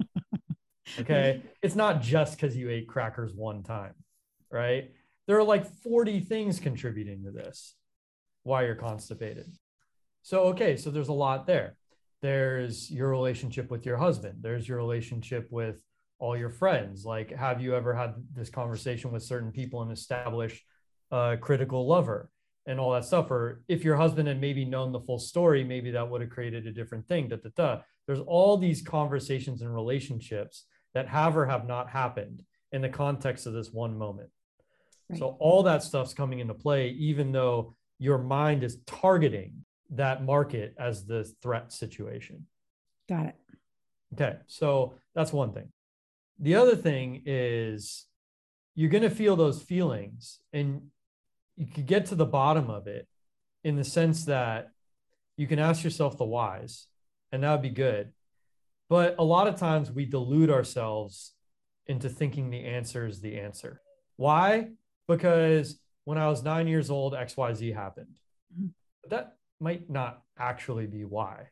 [1.00, 1.42] okay.
[1.62, 3.94] it's not just because you ate crackers one time,
[4.50, 4.92] right?
[5.28, 7.76] There are like 40 things contributing to this,
[8.44, 9.52] why you're constipated.
[10.24, 10.78] So, okay.
[10.78, 11.76] So there's a lot there.
[12.22, 15.82] There's your relationship with your husband, there's your relationship with
[16.22, 20.64] all your friends like have you ever had this conversation with certain people and established
[21.10, 22.30] a critical lover
[22.68, 25.90] and all that stuff or if your husband had maybe known the full story maybe
[25.90, 27.82] that would have created a different thing da, da, da.
[28.06, 33.48] there's all these conversations and relationships that have or have not happened in the context
[33.48, 34.30] of this one moment
[35.10, 35.18] right.
[35.18, 40.74] so all that stuff's coming into play even though your mind is targeting that market
[40.80, 42.46] as the threat situation.
[43.10, 43.36] Got it.
[44.14, 45.70] Okay so that's one thing.
[46.40, 48.06] The other thing is
[48.76, 50.84] you're going to feel those feelings and
[51.56, 53.08] you could get to the bottom of it
[53.64, 54.72] in the sense that
[55.38, 56.88] you can ask yourself the whys
[57.32, 58.12] and that would be good.
[58.90, 61.34] But a lot of times we delude ourselves
[61.88, 63.82] into thinking the answer is the answer.
[64.18, 64.70] Why?
[65.08, 68.18] Because when i was nine years old xyz happened.
[68.54, 68.68] Mm-hmm.
[69.10, 71.48] that might not actually be why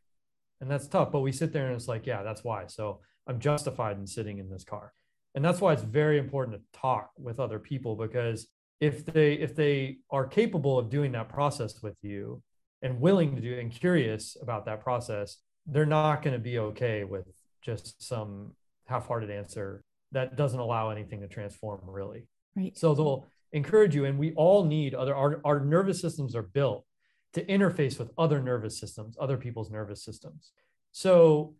[0.62, 3.40] and that's tough but we sit there and it's like yeah that's why so I'm
[3.40, 4.92] justified in sitting in this car.
[5.36, 8.48] And that's why it's very important to talk with other people because
[8.82, 12.42] if they if they are capable of doing that process with you
[12.82, 17.04] and willing to do and curious about that process, they're not going to be okay
[17.04, 17.28] with
[17.62, 18.54] just some
[18.86, 22.26] half-hearted answer that doesn't allow anything to transform really.
[22.56, 22.76] Right.
[22.76, 26.86] So they'll encourage you and we all need other our, our nervous systems are built
[27.34, 30.52] to interface with other nervous systems, other people's nervous systems.
[30.92, 31.56] So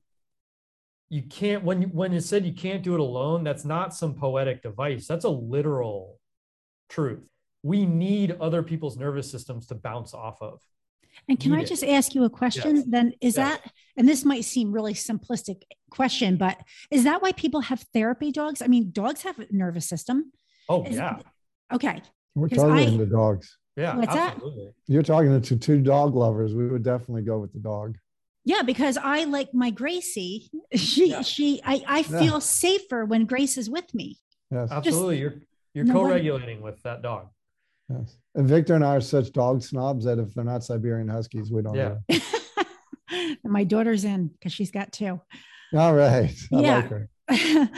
[1.10, 4.62] you can't when when it said you can't do it alone that's not some poetic
[4.62, 5.08] device.
[5.08, 6.20] That's a literal
[6.90, 7.28] truth.
[7.64, 10.62] We need other people's nervous systems to bounce off of.
[11.28, 11.90] And can need i just it.
[11.90, 12.78] ask you a question?
[12.78, 12.86] Yes.
[12.88, 13.60] then is yes.
[13.62, 16.60] that and this might seem really simplistic question but
[16.92, 18.62] is that why people have therapy dogs?
[18.62, 20.32] I mean dogs have a nervous system.
[20.68, 21.18] Oh is, yeah.
[21.74, 22.02] okay.
[22.36, 24.66] We're talking the dogs yeah what's absolutely.
[24.66, 27.98] that you're talking to two dog lovers we would definitely go with the dog
[28.46, 30.50] yeah, because I like my Gracie.
[30.74, 31.22] She yeah.
[31.22, 32.40] she I, I feel yeah.
[32.40, 34.18] safer when Grace is with me.
[34.50, 34.72] Yes.
[34.72, 35.20] Absolutely.
[35.20, 35.36] you're
[35.76, 37.28] you're no co-regulating with that dog.
[37.90, 38.18] Yes.
[38.34, 41.62] And Victor and I are such dog snobs that if they're not Siberian Huskies, we
[41.62, 41.76] don't.
[41.76, 41.98] Yeah.
[42.10, 45.22] really- My daughter's in because she's got two.
[45.74, 46.36] All right.
[46.52, 46.76] I Yeah.
[46.78, 47.10] like her.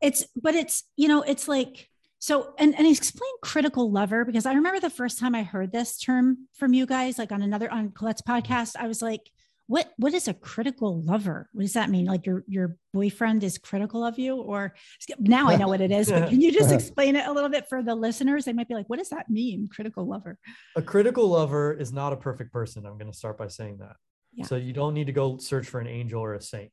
[0.00, 1.89] it's but it's you know it's like
[2.20, 5.98] so and and explain critical lover because i remember the first time i heard this
[5.98, 9.30] term from you guys like on another on colette's podcast i was like
[9.66, 13.56] what what is a critical lover what does that mean like your your boyfriend is
[13.56, 14.74] critical of you or
[15.18, 17.68] now i know what it is but can you just explain it a little bit
[17.68, 20.36] for the listeners they might be like what does that mean critical lover
[20.76, 22.86] A critical lover is not a perfect person.
[22.86, 23.96] I'm going to start by saying that.
[24.34, 24.46] Yeah.
[24.46, 26.70] So you don't need to go search for an angel or a saint.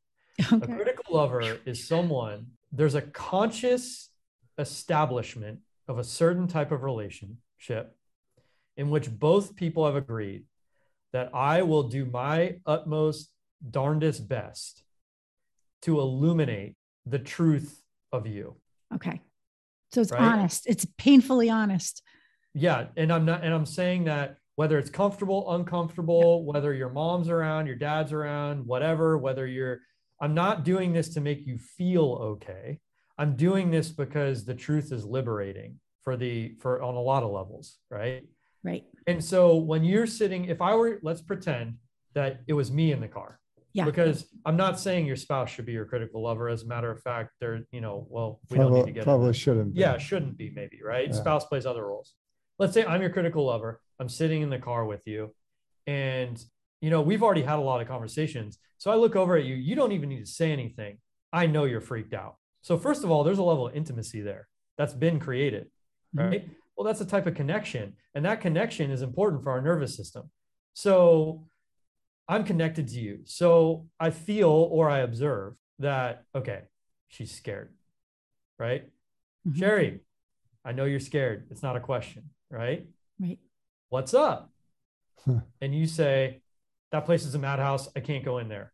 [0.51, 0.55] Okay.
[0.55, 4.09] A critical lover is someone, there's a conscious
[4.57, 7.95] establishment of a certain type of relationship
[8.75, 10.43] in which both people have agreed
[11.13, 13.31] that I will do my utmost
[13.71, 14.83] darndest best
[15.83, 18.55] to illuminate the truth of you.
[18.93, 19.21] okay
[19.91, 20.21] so it's Right?
[20.21, 22.03] honest it's painfully honest
[22.53, 27.29] Yeah, and I'm not and I'm saying that whether it's comfortable, uncomfortable, whether your mom's
[27.29, 29.79] around, your dad's around, whatever, whether you're
[30.19, 32.79] I'm not doing this to make you feel okay.
[33.17, 37.31] I'm doing this because the truth is liberating for the for on a lot of
[37.31, 38.23] levels, right?
[38.63, 41.75] right And so when you're sitting if I were let's pretend
[42.13, 43.39] that it was me in the car.
[43.73, 43.85] Yeah.
[43.85, 46.49] Because I'm not saying your spouse should be your critical lover.
[46.49, 49.03] As a matter of fact, they're, you know, well, we don't need to get into
[49.03, 49.33] probably that.
[49.35, 49.75] shouldn't.
[49.75, 49.81] be.
[49.81, 51.09] Yeah, it shouldn't be maybe, right?
[51.09, 51.13] Yeah.
[51.13, 52.15] Spouse plays other roles.
[52.57, 53.81] Let's say I'm your critical lover.
[53.99, 55.35] I'm sitting in the car with you
[55.85, 56.43] and
[56.81, 58.59] you know, we've already had a lot of conversations.
[58.77, 60.99] So I look over at you, you don't even need to say anything.
[61.33, 62.35] I know you're freaked out.
[62.67, 65.71] So first of all, there's a level of intimacy there that's been created,
[66.13, 66.29] Mhm.
[66.29, 66.49] right?
[66.75, 70.29] Well, that's a type of connection and that connection is important for our nervous system.
[70.73, 71.47] So
[72.27, 73.21] I'm connected to you.
[73.23, 76.63] So I feel or I observe that okay,
[77.07, 77.73] she's scared.
[78.59, 78.91] Right?
[79.47, 79.55] Mhm.
[79.55, 79.99] Sherry,
[80.65, 81.47] I know you're scared.
[81.49, 82.85] It's not a question, right?
[83.17, 83.39] right
[83.87, 84.51] What's up?
[85.19, 85.39] Huh.
[85.61, 86.41] and you say,
[86.91, 87.87] That place is a madhouse.
[87.95, 88.73] I can't go in there.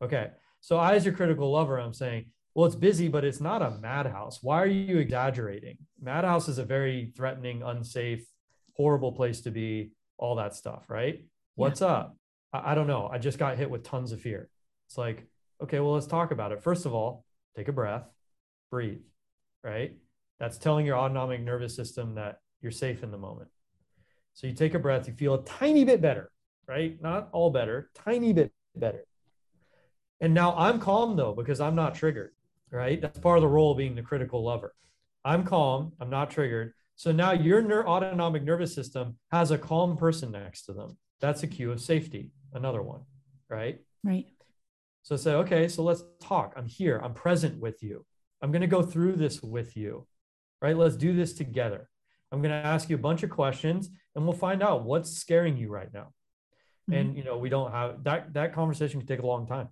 [0.00, 0.32] Okay.
[0.60, 3.70] So, I, as your critical lover, I'm saying, Well, it's busy, but it's not a
[3.70, 4.42] madhouse.
[4.42, 5.78] Why are you exaggerating?
[6.00, 8.24] Madhouse is a very threatening, unsafe,
[8.76, 11.24] horrible place to be, all that stuff, right?
[11.54, 12.16] What's up?
[12.52, 13.08] I, I don't know.
[13.10, 14.48] I just got hit with tons of fear.
[14.86, 15.26] It's like,
[15.62, 16.62] okay, well, let's talk about it.
[16.62, 17.24] First of all,
[17.56, 18.04] take a breath,
[18.70, 19.00] breathe,
[19.64, 19.96] right?
[20.38, 23.48] That's telling your autonomic nervous system that you're safe in the moment.
[24.34, 26.30] So you take a breath, you feel a tiny bit better,
[26.66, 27.00] right?
[27.00, 29.04] Not all better, tiny bit better.
[30.20, 32.32] And now I'm calm though, because I'm not triggered,
[32.72, 33.00] right?
[33.00, 34.74] That's part of the role of being the critical lover.
[35.24, 36.72] I'm calm, I'm not triggered.
[36.96, 40.96] So now your ner- autonomic nervous system has a calm person next to them.
[41.20, 43.02] That's a cue of safety, another one,
[43.48, 43.78] right?
[44.02, 44.26] right
[45.02, 46.54] So say, okay, so let's talk.
[46.56, 47.00] I'm here.
[47.02, 48.04] I'm present with you.
[48.40, 50.06] I'm going to go through this with you,
[50.60, 50.76] right?
[50.76, 51.88] Let's do this together.
[52.32, 55.56] I'm going to ask you a bunch of questions and we'll find out what's scaring
[55.56, 56.12] you right now.
[56.90, 56.94] Mm-hmm.
[56.94, 59.68] And, you know, we don't have that, that conversation can take a long time,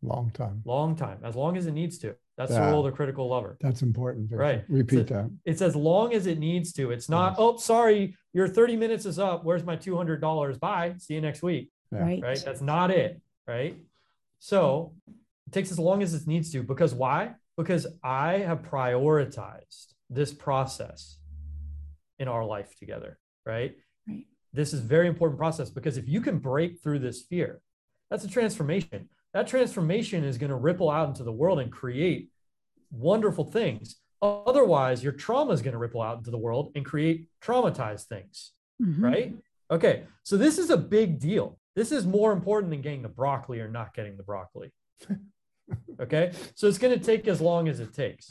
[0.00, 0.62] Long time.
[0.64, 2.14] long time, as long as it needs to.
[2.38, 2.66] That's Yeah.
[2.66, 3.58] the role of the critical lover.
[3.60, 4.30] That's important.
[4.30, 4.64] Right.
[4.68, 5.30] Repeat So- that.
[5.44, 6.92] It's as long as it needs to.
[6.92, 7.36] It's not, Yes.
[7.40, 9.44] oh, sorry, your 30 minutes is up.
[9.44, 10.56] Where's my $200?
[10.58, 10.94] Bye.
[10.98, 11.70] See you next week.
[11.90, 12.00] Yeah.
[12.00, 12.42] right right?
[12.44, 13.74] That's not it, right?
[14.40, 14.94] So
[15.46, 16.62] it takes as long as it needs to.
[16.62, 17.34] Because why?
[17.56, 21.18] Because I have prioritized this process
[22.18, 23.74] in our life together, right?
[24.06, 27.62] right This is very important process because if you can break through this fear,
[28.10, 29.08] that's a transformation.
[29.34, 32.30] That transformation is going to ripple out into the world and create
[32.90, 33.96] wonderful things.
[34.22, 38.52] Otherwise, your trauma is going to ripple out into the world and create traumatized things
[38.82, 39.02] Mhm.
[39.02, 39.34] right?
[39.70, 41.58] Okay, so this is a big deal.
[41.74, 44.72] This is more important than getting the broccoli or not getting the broccoli.
[46.00, 48.30] okay, so it's going to take as long as it takes.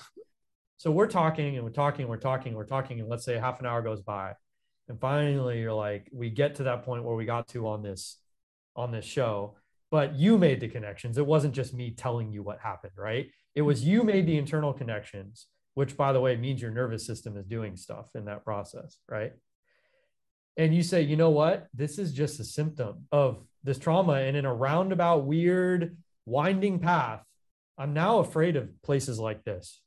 [0.78, 3.38] So we're talking and we're talking, and we're talking, and we're talking, and let's say
[3.38, 4.36] half an hour goes by,
[4.88, 8.18] and finally you're like, we get to that point where we got to on this
[8.76, 9.58] on this show,
[9.92, 11.18] but you made the connections.
[11.18, 13.28] It wasn't just me telling you what happened, right?
[13.56, 17.38] It was you made the internal connections, which by the way means your nervous system
[17.38, 19.34] is doing stuff in that process, right?
[20.58, 21.68] and you say, you know what?
[21.74, 24.14] This is just a symptom of this trauma.
[24.14, 27.24] And in a roundabout, weird, winding path,
[27.78, 29.80] I'm now afraid of places like this,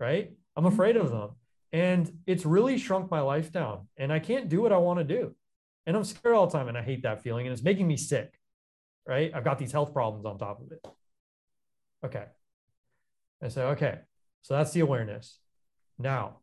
[0.00, 0.32] right?
[0.56, 0.74] I'm mm-hmm.
[0.74, 1.30] afraid of them.
[1.72, 3.86] And it's really shrunk my life down.
[3.96, 5.34] And I can't do what I want to do.
[5.86, 6.68] And I'm scared all the time.
[6.68, 7.46] And I hate that feeling.
[7.46, 8.32] And it's making me sick,
[9.06, 9.30] right?
[9.34, 10.86] I've got these health problems on top of it.
[12.04, 12.24] Okay.
[13.42, 14.00] I say, okay.
[14.42, 15.38] So that's the awareness.
[15.98, 16.38] Now,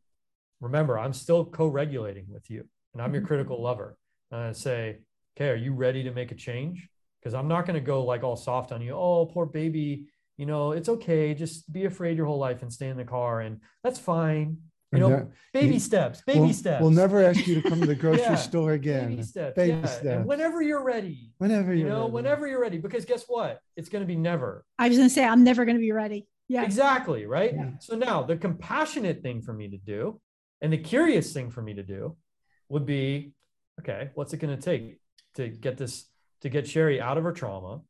[0.62, 3.28] remember, I'm still co regulating with you and I'm your Mhm.
[3.28, 3.98] critical lover.
[4.32, 5.00] And I say,
[5.36, 6.90] okay, are you ready to make a change?
[7.20, 8.94] Because I'm not going to go like all soft on you.
[8.94, 10.08] Oh, poor baby.
[10.36, 11.36] you know, it's okay.
[11.36, 14.58] Just be afraid your whole life and stay in the car, and that's fine.
[14.94, 16.82] You know, that- uh, baby you- steps, baby we'll, steps.
[16.82, 19.10] We'll never ask you to come to the grocery Yeah, store again.
[19.10, 19.56] baby steps.
[19.56, 19.78] Baby yeah.
[19.78, 20.26] and steps.
[20.28, 22.12] whenever you're ready, Whenever you you're know, ready.
[22.14, 23.60] whenever you're ready, because guess what?
[23.76, 24.66] It's going to be never.
[24.80, 26.28] I was going to say, I'm never going to be ready.
[26.48, 26.64] Yeah.
[26.64, 27.26] Exactly.
[27.26, 27.54] Right.
[27.54, 27.70] Yeah.
[27.80, 30.20] So now the compassionate thing for me to do
[30.62, 32.16] and the curious thing for me to do
[32.70, 33.34] would be
[33.80, 35.00] okay, what's it going to take
[35.36, 36.06] to get this,
[36.42, 37.82] to get Sherry out of her trauma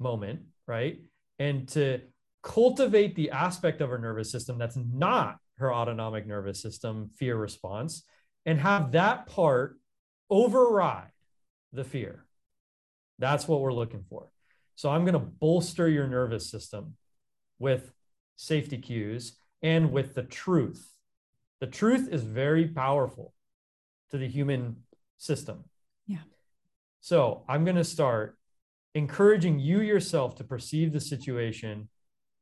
[0.00, 1.00] moment, right?
[1.38, 2.00] And to
[2.42, 8.04] cultivate the aspect of her nervous system that's not her autonomic nervous system fear response
[8.44, 9.78] and have that part
[10.28, 11.10] override
[11.72, 12.26] the fear.
[13.18, 14.28] That's what we're looking for.
[14.74, 16.96] So I'm going to bolster your nervous system
[17.58, 17.92] with
[18.36, 20.90] safety cues and with the truth.
[21.60, 23.32] The truth is very powerful
[24.10, 24.76] to the human
[25.18, 25.64] system.
[26.06, 26.18] Yeah.
[27.00, 28.36] So I'm going to start
[28.94, 31.88] encouraging you yourself to perceive the situation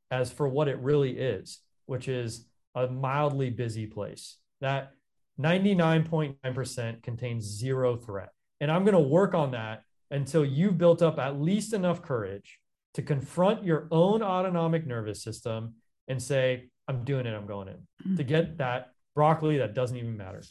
[0.09, 4.37] as for what it really is, which is a mildly busy place.
[4.61, 4.91] That
[5.39, 8.29] 99.9% contains zero threat.
[8.59, 12.59] And I'm going to work on that until you've built up at least enough courage
[12.93, 15.75] to confront your own autonomic nervous system
[16.07, 18.15] and say, I'm doing it, I'm going in mm-hmm.
[18.17, 20.43] to get that broccoli that doesn't even matter.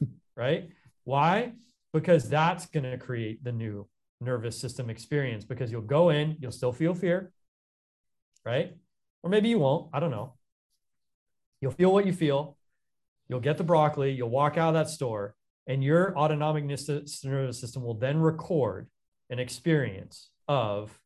[0.36, 0.68] right?
[1.04, 1.52] Why?
[1.92, 3.88] Because that's going to create the new
[4.20, 7.32] nervous system experience because you'll go in, you'll still feel fear,
[8.44, 8.76] right?
[9.22, 9.88] Or maybe you won't.
[9.92, 10.34] I don't know.
[11.62, 12.58] You'll feel what you feel.
[13.28, 15.34] You'll get the broccoli, you'll walk out of that store,
[15.66, 18.88] and your autonomic nervous system will then record
[19.30, 20.98] an experience of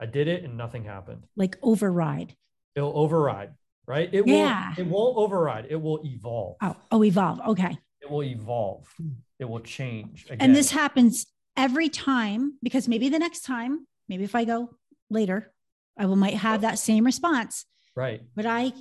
[0.00, 1.24] I did it and nothing happened.
[1.36, 2.34] Like override.
[2.74, 3.54] It'll override,
[3.86, 4.10] right?
[4.12, 4.74] It Yeah.
[4.76, 5.66] will it won't override.
[5.70, 6.56] It will evolve.
[6.60, 7.40] Oh, oh, evolve.
[7.48, 7.78] Okay.
[8.02, 8.92] It will evolve.
[9.38, 10.24] It will change.
[10.26, 10.38] Again.
[10.40, 11.24] And this happens
[11.56, 14.70] every time because maybe the next time, maybe if I go
[15.08, 15.52] later,
[15.96, 17.64] I will might have that same response.
[17.94, 18.22] right.
[18.34, 18.72] But I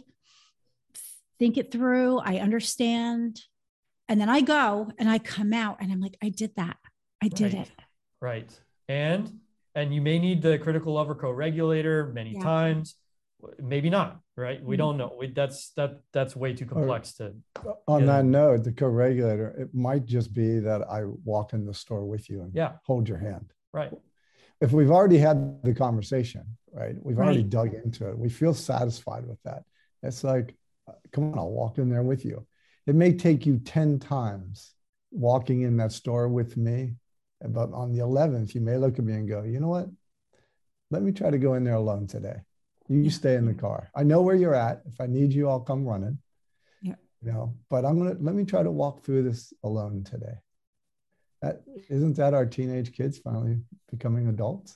[1.44, 3.42] think it through, I understand.
[4.08, 6.78] And then I go and I come out and I'm like, I did that.
[7.22, 7.68] I did Right.
[7.68, 7.72] it.
[8.22, 8.62] Right.
[8.88, 9.40] And
[9.76, 12.44] and you may need the critical lover co-regulator many Yeah.
[12.44, 12.96] times.
[13.60, 14.64] Maybe not, right?
[14.64, 14.78] We Mhm.
[14.78, 15.12] don't know.
[15.20, 17.36] We, that's that that's way too complex to
[17.88, 18.06] On Yeah.
[18.08, 22.30] that note, the co-regulator, it might just be that I walk in the store with
[22.30, 23.52] you and yeah, hold your hand.
[23.74, 23.92] right.
[24.62, 26.96] If we've already had the conversation, right?
[27.06, 28.18] We've already dug into it.
[28.18, 29.64] We feel satisfied with that.
[30.04, 30.56] It's like,
[31.14, 32.46] come on, I'll walk in there with you.
[32.86, 34.74] It may take you 10 times
[35.12, 36.96] walking in that store with me,
[37.42, 39.88] but on the 11th, you may look at me and go, you know what?
[40.92, 42.38] Let me try to go in there alone today.
[42.90, 43.90] You stay in the car.
[43.96, 44.82] I know where you're at.
[44.86, 46.18] If I need you, I'll come running.
[46.82, 46.96] Yeah.
[47.22, 50.36] You know, but I'm gonna let me try to walk through this alone today.
[51.42, 54.76] That isn't that our teenage kids finally becoming adults?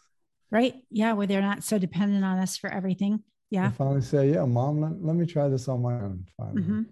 [0.49, 0.75] Right.
[0.89, 1.13] Yeah.
[1.13, 3.23] Where they're not so dependent on us for everything.
[3.49, 3.69] Yeah.
[3.69, 6.25] They finally say, Yeah, mom, let, let me try this on my own.
[6.37, 6.61] Finally.
[6.63, 6.85] Mhm.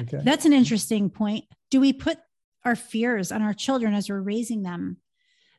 [0.00, 0.20] Okay.
[0.24, 1.44] That's an interesting point.
[1.70, 2.18] Do we put
[2.64, 4.98] our fears on our children as we're raising them?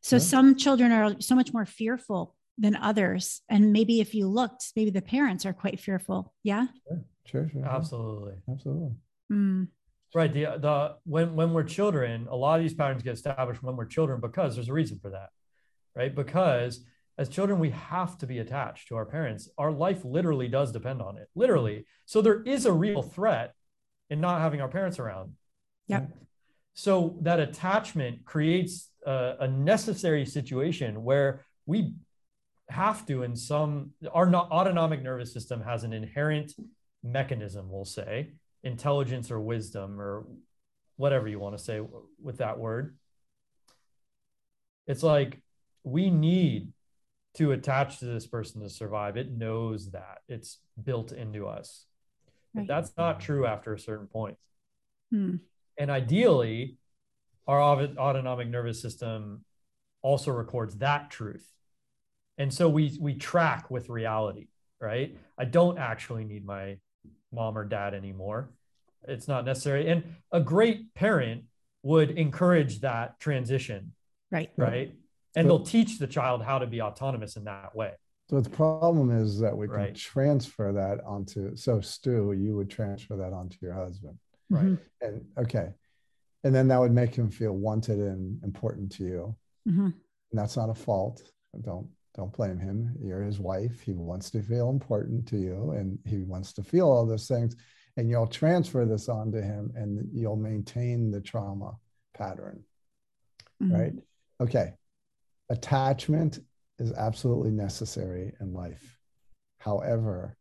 [0.01, 0.21] So Yeah.
[0.21, 3.41] some children are so much more fearful than others.
[3.49, 6.33] And maybe if you looked, maybe the parents are quite fearful.
[6.43, 6.67] Yeah.
[7.25, 7.65] sure, sure.
[7.65, 8.33] Absolutely.
[8.49, 8.95] Absolutely.
[9.31, 9.67] Mm,
[10.15, 10.31] Right.
[10.31, 13.85] The the when when we're children, a lot of these patterns get established when we're
[13.87, 15.29] children because there's a reason for that.
[15.95, 16.13] Right?
[16.13, 16.85] Because
[17.17, 19.49] as children, we have to be attached to our parents.
[19.57, 21.27] Our life literally does depend on it.
[21.35, 21.85] Literally.
[22.05, 23.53] So there is a real threat
[24.09, 25.33] in not having our parents around.
[25.87, 26.11] yeah mm-hmm.
[26.75, 31.93] So that attachment creates a, a necessary situation where we
[32.69, 36.53] have to, in some, our no- autonomic nervous system has an inherent
[37.03, 38.31] mechanism, we'll say,
[38.63, 40.25] intelligence or wisdom or
[40.95, 41.79] whatever you want to say
[42.21, 42.97] with that word.
[44.87, 45.41] It's like
[45.83, 46.73] we need
[47.35, 49.17] to attach to this person to survive.
[49.17, 51.85] It knows that it's built into us.
[52.53, 54.37] But that's not true after a certain point.
[55.11, 55.37] Hmm.
[55.77, 56.77] And ideally,
[57.47, 59.43] our autonomic nervous system
[60.01, 61.49] also records that truth.
[62.37, 64.47] And so we we track with reality,
[64.79, 65.17] right?
[65.37, 66.77] I don't actually need my
[67.31, 68.51] mom or dad anymore.
[69.07, 69.89] It's not necessary.
[69.89, 71.45] And a great parent
[71.81, 73.93] would encourage that transition,
[74.31, 74.49] right.
[74.57, 74.93] Right?
[75.35, 77.93] And they'll teach the child how to be autonomous in that way.
[78.29, 83.15] So the problem is that we can transfer that onto so Stu, you would transfer
[83.17, 84.17] that onto your husband.
[84.49, 84.65] Right.
[84.65, 85.73] Mhm, And okay.
[86.43, 89.35] And then that would make him feel wanted and important to you.
[89.67, 89.85] mhm.
[90.31, 91.21] And that's not a fault.
[91.61, 92.95] Don't don't blame him.
[93.01, 93.81] You're his wife.
[93.81, 97.55] He wants to feel important to you and he wants to feel all those things.
[97.97, 101.75] And you'll transfer this onto him and you'll maintain the trauma
[102.13, 102.63] pattern.
[103.61, 103.71] Mhm.
[103.73, 103.93] Right.
[104.39, 104.73] Okay.
[105.57, 106.39] Attachment
[106.79, 108.97] is absolutely necessary in life.
[109.59, 110.35] However,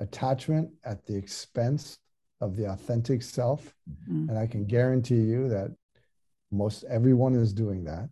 [0.00, 1.98] attachment at the expense
[2.40, 3.72] of the authentic self,
[4.10, 4.28] Mm.
[4.30, 5.70] and I can guarantee you that
[6.50, 8.10] most everyone is doing that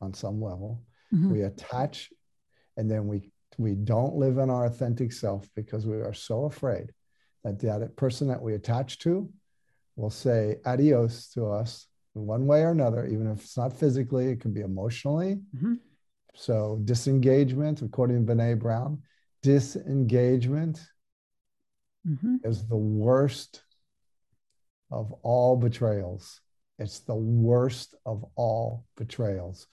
[0.00, 0.80] on some level.
[1.12, 1.32] Mhm.
[1.32, 2.12] We attach
[2.76, 6.94] and then we we don't live in our authentic self because we are so afraid
[7.42, 9.30] that that person that we attach to
[9.96, 14.28] will say adios to us in one way or another, even if it's not physically,
[14.28, 15.40] it can be emotionally.
[15.54, 15.78] Mhm.
[16.34, 19.02] So disengagement, according to Brene Brown,
[19.42, 20.80] disengagement
[22.06, 22.44] Mhm.
[22.44, 23.62] is the worst
[24.90, 26.40] of all betrayals.
[26.78, 29.66] It's the worst of all betrayals.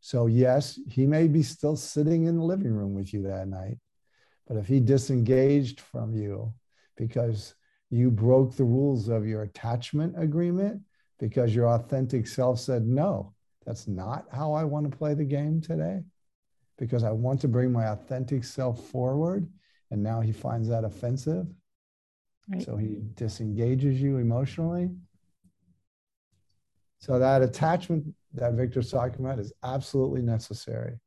[0.00, 3.78] So, yes, he may be still sitting in the living room with you that night,
[4.46, 6.54] but if he disengaged from you
[6.96, 7.54] because
[7.90, 10.82] you broke the rules of your attachment agreement,
[11.20, 15.60] because your authentic self said, no, that's not how I want to play the game
[15.60, 16.00] today,
[16.78, 19.46] because I want to bring my authentic self forward.
[19.92, 21.46] And now he finds that offensive.
[22.48, 22.62] Right.
[22.62, 24.90] So he disengages you emotionally.
[26.98, 30.98] So that attachment that Victor's talking about is absolutely necessary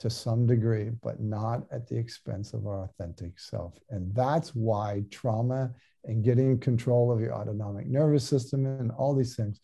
[0.00, 3.78] to some degree, but not at the expense of our authentic self.
[3.90, 5.72] And that's why trauma
[6.04, 9.60] and getting control of your autonomic nervous system and all these things,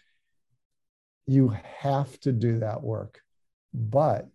[1.27, 3.21] you have to do that work.
[3.75, 4.29] But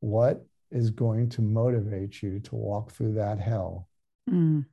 [0.00, 3.88] what is going to motivate you to walk through that hell
[4.28, 4.66] Mm.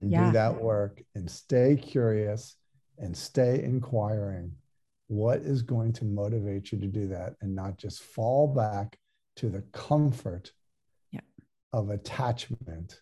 [0.00, 0.26] and Yeah.
[0.26, 2.56] do that work and stay curious
[2.98, 4.56] and stay inquiring.
[5.08, 8.98] What is going to motivate you to do that and not just fall back
[9.36, 10.52] to the comfort
[11.10, 11.20] Yeah.
[11.72, 13.00] of attachment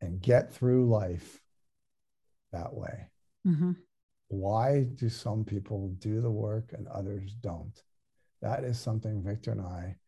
[0.00, 1.41] and get through life
[2.52, 3.10] that way?
[3.46, 3.76] Mhm.
[4.28, 7.82] Why do some people do the work and others don't?
[8.40, 9.98] That is something Victor and I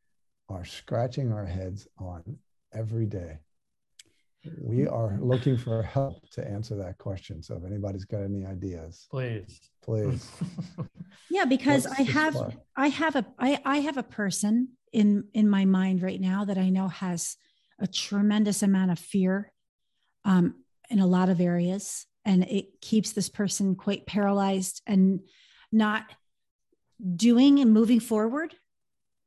[0.49, 2.39] are scratching our heads on
[2.73, 3.41] every day.
[4.61, 7.43] We are looking for help to answer that question.
[7.43, 9.71] So if anybody's got any ideas, Please.
[9.83, 10.31] please.
[11.31, 12.55] Yeah, because What's I have spark?
[12.77, 16.59] I have a I, I have a person in in my mind right now that
[16.59, 17.37] I know has
[17.81, 19.51] a tremendous amount of fear
[20.25, 25.20] um, in a lot of areas, and it keeps this person quite paralyzed and
[25.70, 26.05] not
[27.16, 28.55] doing and moving forward.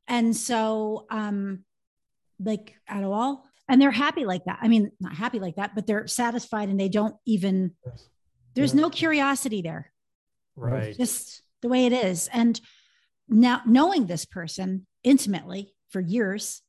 [0.06, 1.64] And so, um,
[2.40, 4.58] like at all, and they're happy like that.
[4.62, 7.74] I mean, not happy like that, but they're satisfied and they don't even.
[8.54, 8.80] There's Yeah.
[8.80, 9.92] no curiosity there
[10.56, 10.96] Right.
[10.96, 12.28] just the way it is.
[12.32, 12.60] And
[13.28, 16.62] now knowing this person intimately for years,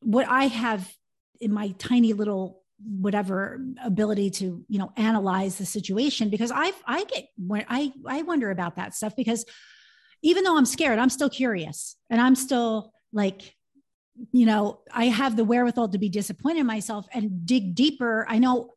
[0.00, 0.92] what I have
[1.40, 7.04] in my tiny little whatever ability to you know analyze the situation because I I
[7.04, 7.28] get
[7.68, 9.44] I I wonder about that stuff because
[10.22, 13.54] even though I'm scared, I'm still curious and I'm still like
[14.32, 18.26] you know I have the wherewithal to be disappointed in myself and dig deeper.
[18.28, 18.70] I know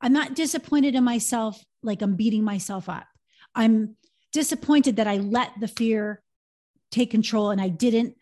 [0.00, 3.06] I'm not disappointed in myself like I'm beating myself up.
[3.54, 3.96] I'm
[4.32, 6.22] disappointed that I let the fear
[6.90, 8.16] take control and I didn't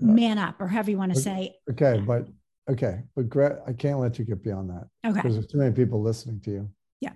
[0.00, 1.54] man up or however you want to say.
[1.70, 2.28] Okay, but
[2.68, 5.14] okay, but Gret, I can't let you get beyond that Okay.
[5.14, 6.70] because there's too many people listening to you.
[7.00, 7.12] Yeah.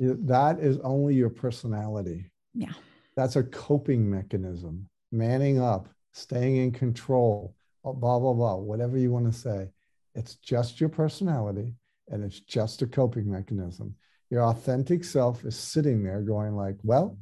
[0.00, 2.30] That is only your personality.
[2.54, 2.72] Yeah.
[3.16, 4.88] That's a coping mechanism.
[5.12, 9.68] Manning up, staying in control, uh, blah, blah, blah, whatever you want to say.
[10.14, 11.74] It's just your personality
[12.08, 13.94] and it's just a coping mechanism.
[14.30, 17.18] Your authentic self is sitting there going like, well,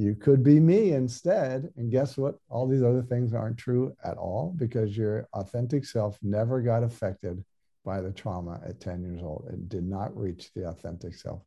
[0.00, 1.70] you could be me instead.
[1.76, 2.36] And guess what?
[2.48, 7.44] All these other things aren't true at all because your authentic self never got affected
[7.84, 9.46] by the trauma at 10 years old.
[9.52, 11.42] It did not reach the authentic self.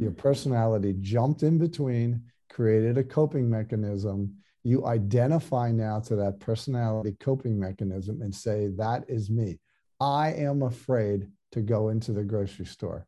[0.00, 0.16] Your Mm.
[0.16, 4.34] personality jumped in between, created a coping mechanism.
[4.62, 9.60] You identify now to that personality coping mechanism and say, That is me.
[10.00, 13.06] I am afraid to go into the grocery store.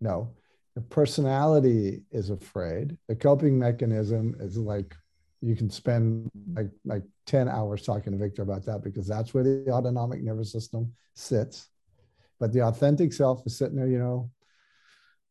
[0.00, 0.30] No,
[0.78, 2.96] the personality is afraid.
[3.08, 4.94] The coping mechanism is like,
[5.40, 9.42] you can spend like like 10 hours talking to Victor about that because that's where
[9.42, 11.66] the autonomic nervous system sits.
[12.38, 14.30] But the authentic self is sitting there, you know,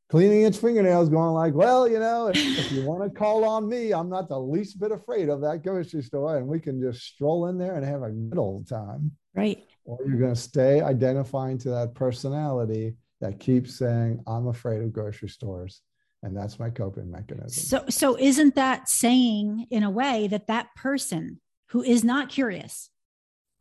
[0.10, 3.70] cleaning its fingernails, going like, well, you know, if, if you want to call on
[3.70, 7.04] me, I'm not the least bit afraid of that grocery store, and we can just
[7.04, 9.12] stroll in there and have a good old time.
[9.34, 9.64] Right.
[9.86, 14.94] Or you're going to stay identifying to that personality that keeps saying, I'm afraid of
[14.94, 15.82] grocery stores.
[16.24, 17.52] And that's my coping mechanism.
[17.64, 22.90] So so isn't that saying in a way that that person who is not curious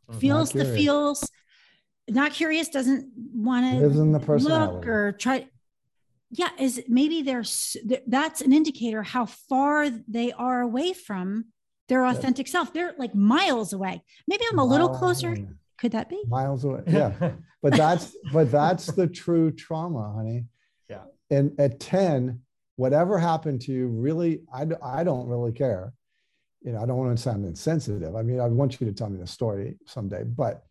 [0.09, 0.19] Mhm.
[0.19, 0.75] feels the curious.
[0.75, 1.31] feels
[2.09, 3.79] not curious doesn't want to
[4.13, 5.47] the look or try
[6.31, 7.77] yeah is maybe there's
[8.07, 11.45] that's an indicator how far they are away from
[11.89, 15.35] their authentic self they're like miles away maybe i'm a little closer
[15.77, 16.21] Could that be?
[16.27, 16.81] miles away.
[16.87, 17.33] Yeah.
[17.61, 20.45] but that's but that's the true trauma, honey.
[20.89, 21.03] Yeah.
[21.29, 22.41] And at 10,
[22.77, 25.93] whatever happened to you, really, I, I don't really care.
[26.61, 28.15] You know, I don't want to sound insensitive.
[28.15, 30.65] I mean, I want you to tell me the story someday, but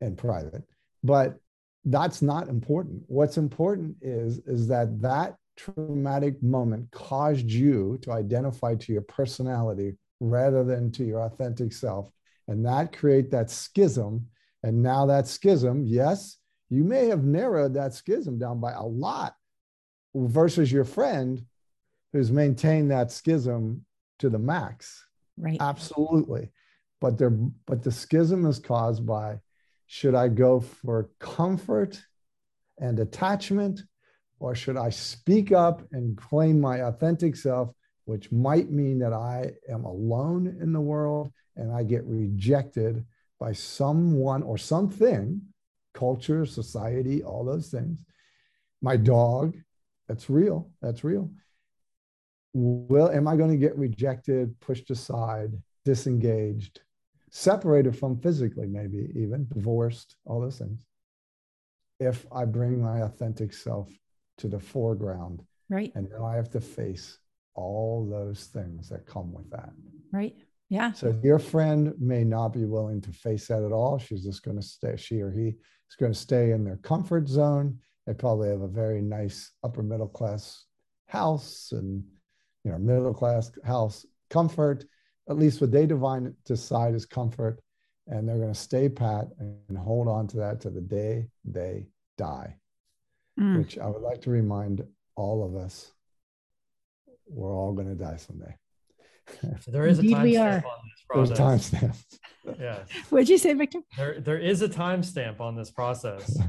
[0.00, 0.62] in private.
[1.02, 1.38] But
[1.84, 3.02] that's not important.
[3.06, 9.96] What's important is is that that traumatic moment caused you to identify to your personality
[10.20, 12.10] rather than to your authentic self
[12.48, 14.26] and that create that schism
[14.66, 16.38] and now that schism yes
[16.70, 19.36] you may have narrowed that schism down by a lot
[20.14, 21.44] versus your friend
[22.12, 23.84] who's maintained that schism
[24.18, 25.04] to the max
[25.38, 25.58] Right.
[25.60, 26.50] absolutely
[27.00, 27.30] but there
[27.66, 29.38] but the schism is caused by
[29.86, 32.02] should i go for comfort
[32.80, 33.82] and attachment
[34.40, 37.70] or should i speak up and claim my authentic self
[38.06, 43.04] which might mean that i am alone in the world and i get rejected
[43.38, 45.40] by someone or something
[45.94, 47.98] culture society all those things
[48.82, 49.56] my dog
[50.08, 51.30] that's real that's real
[52.52, 55.50] will am i going to get rejected pushed aside
[55.84, 56.80] disengaged
[57.30, 60.80] separated from physically maybe even divorced all those things
[62.00, 63.88] if i bring my authentic self
[64.38, 65.92] to the foreground Right.
[65.94, 67.18] and now i have to face
[67.54, 69.70] all those things that come with that
[70.12, 70.36] Right.
[70.68, 70.92] Yeah.
[70.92, 73.98] so your friend may not be willing to face that at all.
[73.98, 77.28] She's just going to stay she or he is going to stay in their comfort
[77.28, 77.78] zone.
[78.06, 80.64] They probably have a very nice upper middle class
[81.06, 82.02] house and
[82.64, 84.84] you know middle class house comfort.
[85.28, 87.60] At least what they divine decide is comfort.
[88.08, 91.86] And they're going to stay pat and hold on to that to the day they
[92.18, 92.56] die
[93.38, 93.58] Mm.
[93.58, 94.82] which i would like to remind
[95.14, 95.92] all of us
[97.28, 98.56] we're all going to die someday
[99.60, 100.66] So there is a Indeed we timestamp are.
[100.66, 101.70] on this there's process.
[101.70, 102.04] timestamps
[102.60, 102.88] Yes.
[103.10, 103.80] What'd you say, Victor?
[103.96, 106.38] There, there is a timestamp on this process.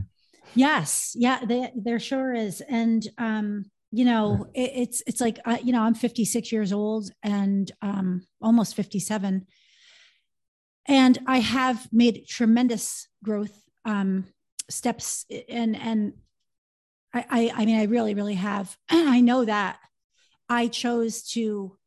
[0.55, 1.11] Yes.
[1.13, 1.43] Yeah.
[1.43, 2.61] They, there sure is.
[2.61, 7.11] And, um, you know, it, it's, it's like, uh, you know, I'm 56 years old
[7.21, 9.45] and, um, almost 57.
[10.88, 13.51] And I have made tremendous growth,
[13.84, 14.25] um,
[14.69, 16.13] steps and, and
[17.13, 18.75] I, I, I mean, I really, really have.
[18.89, 19.80] I know that
[20.47, 21.78] I chose to,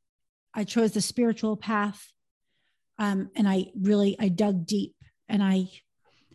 [0.55, 2.13] I chose the spiritual path.
[2.99, 4.95] Um, and I really, I dug deep
[5.29, 5.69] and I,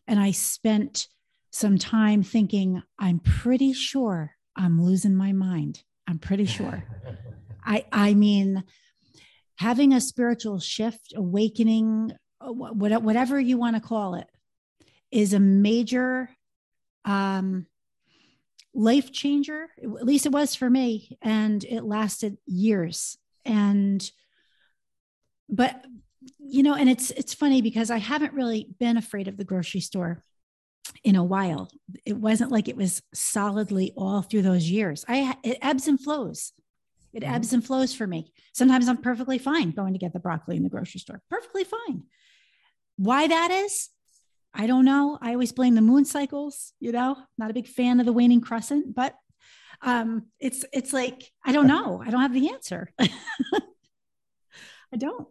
[0.07, 1.07] and I spent
[1.51, 5.83] some time thinking, I'm pretty sure I'm losing my mind.
[6.07, 6.83] I'm pretty sure.
[7.65, 8.63] I, I mean,
[9.57, 12.11] having a spiritual shift, awakening,
[12.41, 14.27] uh, wha- what- whatever you want to call it,
[15.11, 16.29] is a major
[17.05, 17.65] um,
[18.73, 19.67] life changer.
[19.81, 23.17] At least it was for me, and it lasted years.
[23.45, 24.09] And,
[25.49, 25.85] but
[26.39, 29.81] you know, and it's it's funny because I haven't really been afraid of the grocery
[29.81, 30.23] store
[31.03, 31.69] in a while.
[32.05, 35.05] It wasn't like it was solidly all through those years.
[35.07, 36.53] I it ebbs and flows.
[37.13, 37.33] It Mhm.
[37.35, 38.33] ebbs and flows for me.
[38.53, 41.21] Sometimes I'm perfectly fine going to get the broccoli in the grocery store.
[41.29, 42.03] Perfectly fine.
[42.97, 43.89] Why that is,
[44.53, 45.17] I don't know.
[45.21, 47.17] I always blame the moon cycles, you know.
[47.37, 49.15] Not a big fan of the waning crescent, but
[49.85, 52.01] um it's it's like I don't know.
[52.05, 52.91] I don't have the answer.
[52.99, 55.27] I don't.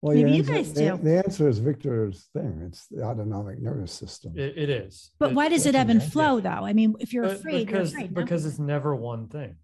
[0.00, 0.96] Well, Maybe your you answer- guys the, do.
[1.02, 2.62] the answer is Victor's thing.
[2.68, 4.32] It's the autonomic nervous system.
[4.36, 5.10] It, it is.
[5.18, 6.48] But It- why does it ebb and flow though?
[6.50, 8.14] I mean, if you're but- afraid, because you're afraid.
[8.16, 8.22] no?
[8.22, 9.56] because it's never one thing.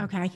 [0.00, 0.30] okay.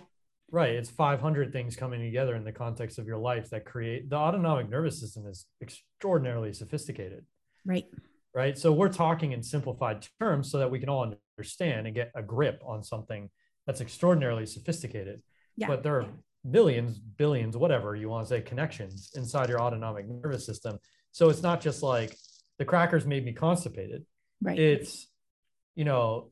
[0.51, 0.75] Right.
[0.75, 4.69] It's 500 things coming together in the context of your life that create the autonomic
[4.69, 7.25] nervous system is extraordinarily sophisticated.
[7.65, 7.87] Right.
[8.35, 8.57] Right.
[8.59, 12.23] So we're talking in simplified terms so that we can all understand and get a
[12.23, 13.31] grip on something
[13.67, 15.23] that's extraordinarily sophisticated.
[15.57, 15.69] Yeah.
[15.69, 16.07] But there are
[16.45, 20.79] millions, billions, whatever you want to say, connections inside your autonomic nervous system.
[21.13, 22.17] So it's not just like
[22.59, 24.05] the crackers made me constipated.
[24.41, 24.59] Right.
[24.59, 25.09] It's,
[25.75, 26.31] you know,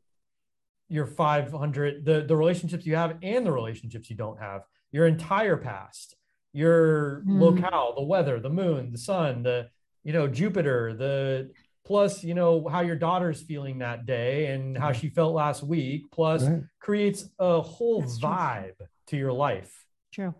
[0.88, 5.56] your 500 the the relationships you have and the relationships you don't have your entire
[5.56, 6.16] past
[6.52, 7.40] your Mm.
[7.40, 9.68] locale the weather the moon the sun the
[10.02, 11.52] you know jupiter the
[11.90, 16.08] plus you know how your daughter's feeling that day and how she felt last week
[16.12, 16.62] plus Right.
[16.78, 18.28] creates a whole That's true.
[18.28, 18.78] vibe
[19.08, 19.72] to your life
[20.12, 20.32] True.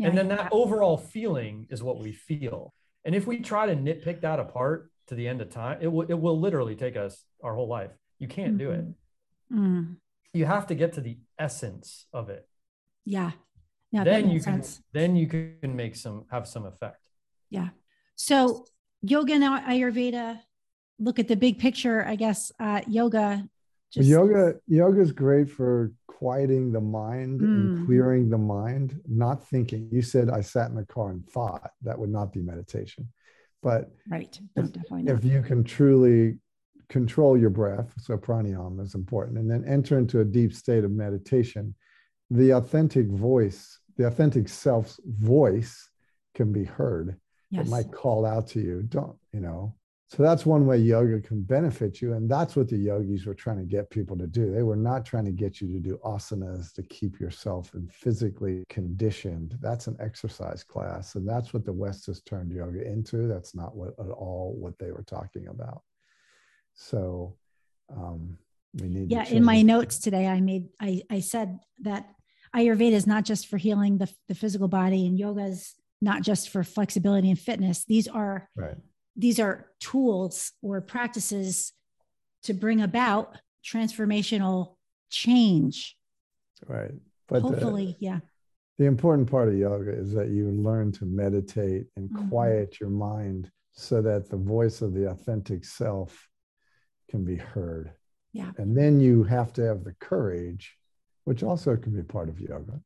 [0.00, 3.76] and then I- that overall feeling is what we feel and if we try to
[3.76, 7.24] nitpick that apart to the end of time it will it will literally take us
[7.44, 8.84] our whole life you can't do it
[9.52, 9.96] Mm,
[10.32, 12.48] you have to get to the essence of it
[13.04, 13.30] yeah.
[13.92, 14.02] Yeah.
[14.02, 14.82] then you can sense.
[14.92, 17.02] then you can make some have some effect
[17.50, 17.68] Yeah.
[18.16, 18.64] So
[19.02, 20.40] yoga and Ayurveda
[20.98, 22.52] look at the big picture, I guess.
[22.60, 23.46] Uh, yoga.
[23.96, 27.44] But yoga yoga is great for quieting the mind Mm.
[27.78, 29.88] and clearing the mind, not thinking.
[29.92, 33.08] You said I sat in the car and thought that would not be meditation.
[33.62, 34.38] But right.
[34.56, 36.38] If, definitely if you can truly
[36.88, 40.90] control your breath, so pranayama is important, and then enter into a deep state of
[40.90, 41.74] meditation,
[42.30, 45.88] the authentic voice, the authentic self's voice
[46.34, 47.16] can be heard.
[47.50, 47.66] yes.
[47.66, 48.82] It might call out to you.
[48.82, 49.76] Don't, you know.
[50.08, 52.12] So that's one way yoga can benefit you.
[52.12, 54.52] And that's what the yogis were trying to get people to do.
[54.52, 59.56] They were not trying to get you to do asanas to keep yourself physically conditioned.
[59.60, 61.14] That's an exercise class.
[61.14, 63.26] And that's what the West has turned yoga into.
[63.26, 65.82] That's not what at all what they were talking about.
[66.74, 67.36] So
[67.90, 68.36] um,
[68.80, 72.08] we need yeah in my notes today i made i i said that
[72.54, 76.50] ayurveda is not just for healing the, the physical body and yoga is not just
[76.50, 78.76] for flexibility and fitness these are right.
[79.16, 81.72] These are tools or practices
[82.42, 84.76] to bring about transformational
[85.10, 85.96] change
[86.66, 86.92] Right.
[87.28, 88.20] But the- hopefully yeah
[88.78, 92.28] the important part of yoga is that you learn to meditate and Mhm.
[92.28, 96.28] quiet your mind so that the voice of the authentic self
[97.08, 97.92] can be heard.
[98.32, 98.50] Yeah.
[98.58, 100.76] And then you have to have the courage,
[101.22, 102.82] which also can be part of yoga.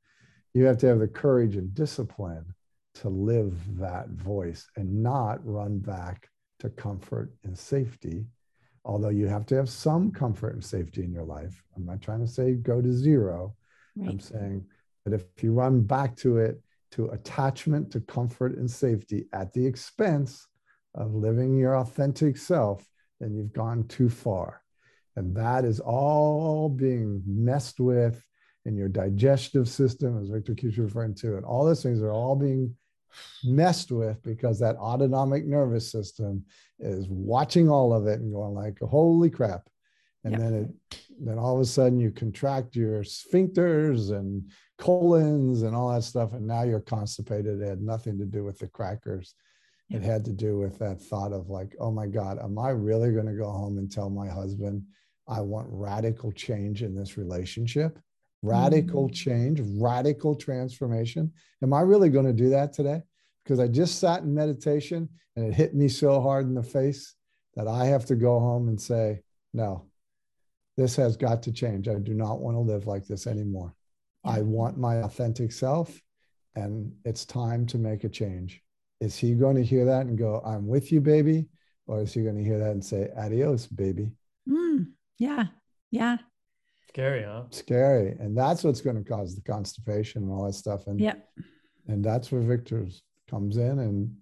[0.53, 2.55] You have to have the courage and discipline
[3.01, 6.28] to live that voice and not run back
[6.61, 8.26] to comfort and safety.
[8.84, 11.62] Although you have to have some comfort and safety in your life.
[11.76, 13.55] I'm not trying to say go to zero.
[14.07, 14.64] I'm saying
[15.05, 19.66] that if you run back to it, to attachment to comfort and safety at the
[19.66, 20.46] expense
[20.94, 22.88] of living your authentic self,
[23.20, 24.62] then you've gone too far.
[25.16, 28.24] And that is all being messed with
[28.64, 31.36] in your digestive system, as Victor keeps referring to.
[31.36, 32.74] And all those things are all being
[33.44, 36.44] messed with because that autonomic nervous system
[36.78, 39.68] is watching all of it and going like, holy crap.
[40.24, 40.40] And Yep.
[40.40, 44.48] then it then all of a sudden you contract your sphincters and
[44.78, 46.32] colons and all that stuff.
[46.32, 47.61] And now you're constipated.
[47.61, 49.34] It had nothing to do with the crackers.
[49.90, 53.12] It had to do with that thought of like, oh my God, am I really
[53.12, 54.82] going to go home and tell my husband
[55.26, 57.98] I want radical change in this relationship?
[58.43, 59.12] Radical Mm.
[59.12, 61.32] change, radical transformation.
[61.62, 63.03] Am I really going to do that today?
[63.43, 67.14] Because I just sat in meditation and it hit me so hard in the face
[67.55, 69.22] that I have to go home and say,
[69.53, 69.86] no,
[70.76, 71.89] this has got to change.
[71.89, 73.74] I do not want to live like this anymore.
[74.24, 76.01] I want my authentic self,
[76.55, 78.62] and it's time to make a change.
[79.01, 81.49] Is he going to hear that and go, I'm with you, baby?
[81.86, 84.11] Or is he going to hear that and say, adios, baby?
[84.49, 85.47] Mm, yeah
[85.91, 86.18] yeah
[86.89, 87.45] Scary, huh?
[87.51, 88.16] Scary.
[88.18, 90.86] And that's what's going to cause the constipation and all that stuff.
[90.86, 91.24] And, yep
[91.86, 93.78] and that's where Victor's comes in.
[93.78, 94.14] And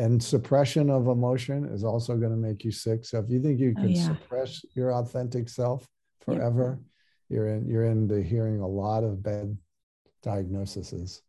[0.00, 3.04] and suppression of emotion is also going to make you sick.
[3.04, 4.08] So if you think you Oh, can yeah.
[4.08, 5.88] suppress your authentic self
[6.26, 6.38] Yep.
[6.38, 6.80] forever,
[7.28, 9.56] you're in you're into hearing a lot of bad
[10.22, 11.22] diagnoses.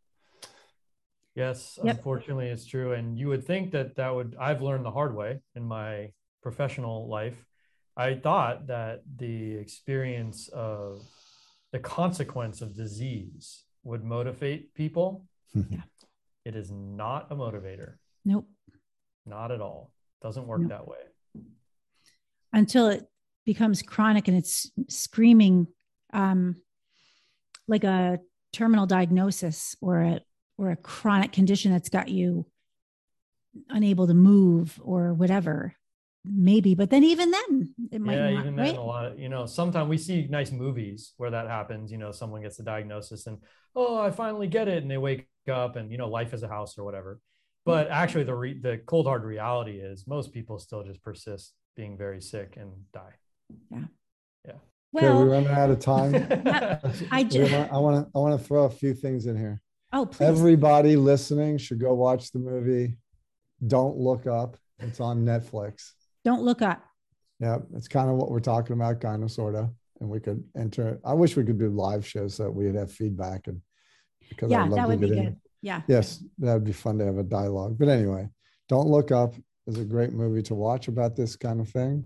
[1.35, 1.97] Yes, Yep.
[1.97, 2.93] unfortunately, it's true.
[2.93, 6.11] And you would think that that would, I've learned the hard way in my
[6.41, 7.45] professional life.
[7.97, 11.01] I thought that the experience of
[11.71, 15.25] the consequence of disease would motivate people.
[15.53, 15.81] Yeah.
[16.43, 18.47] It is not a motivator, nope
[19.25, 19.91] not at all.
[20.21, 20.69] Doesn't work Nope.
[20.69, 21.43] that way.
[22.53, 23.07] until it
[23.45, 25.67] becomes chronic and it's screaming
[26.13, 26.55] um,
[27.67, 28.19] like a
[28.53, 30.21] terminal diagnosis or a
[30.57, 32.45] or a chronic condition that's got you
[33.69, 35.73] unable to move or whatever
[36.27, 39.19] maybe but then even then it might yeah, not even right then, a lot of,
[39.19, 41.91] you know, sometimes we see nice movies where that happens.
[41.91, 43.37] You know, someone gets the diagnosis and,
[43.75, 44.81] oh, I finally get it.
[44.81, 47.15] And they wake up and, you know, life is a house or whatever.
[47.15, 47.19] Mm.
[47.65, 51.97] But actually, the, re- the cold hard reality is most people still just persist being
[51.97, 53.15] very sick and die.
[54.47, 54.57] okay,
[54.91, 56.15] well we're running out of time.
[57.11, 59.37] I We ju- want- I want to I want to throw a few things in
[59.37, 59.61] here.
[59.93, 62.97] oh please Everybody listening should go watch the movie.
[63.65, 64.57] Don't look up.
[64.79, 65.91] It's on Netflix.
[66.25, 66.83] Don't look up
[67.39, 69.69] Yeah, it's kind of what we're talking about, kind of, sort of.
[70.01, 70.99] And we could enter.
[71.05, 73.61] I wish we could do live shows so that we'd have feedback and
[74.29, 75.23] because yeah I'd love that to would be get in.
[75.25, 77.77] good yeah Yes, that'd be fun to have a dialogue.
[77.79, 78.27] But anyway,
[78.67, 79.35] Don't Look Up
[79.67, 82.05] is a great movie to watch about this kind of thing.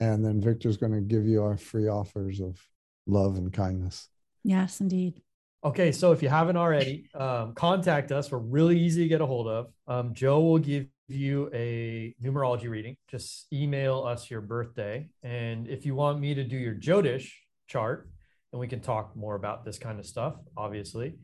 [0.00, 2.58] And then Victor's going to give you our free offers of
[3.06, 4.08] love and kindness.
[4.44, 5.20] yes indeed
[5.62, 8.30] Okay, so if you haven't already, um, contact us.
[8.32, 9.66] We're really easy to get a hold of.
[9.86, 12.96] Um, Joe will give you a numerology reading.
[13.08, 15.08] Just email us your birthday.
[15.22, 17.30] And if you want me to do your Jyotish
[17.66, 18.08] chart,
[18.52, 21.14] and we can talk more about this kind of stuff, obviously,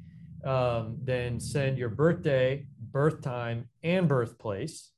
[0.45, 4.91] um, then send your birthday, birth time, and birthplace.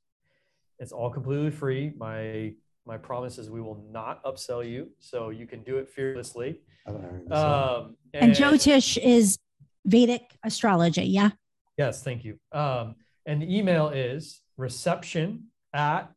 [0.77, 1.93] It's all completely free.
[1.97, 2.53] My
[2.85, 6.61] my promise is we will not upsell you, so you can do it fearlessly.
[6.87, 7.41] I don't know anything to say.
[7.41, 9.37] Um, and Jyotish is
[9.85, 11.31] Vedic astrology yeah
[11.79, 12.37] Yes, thank you.
[12.51, 16.11] Um, and the email is reception at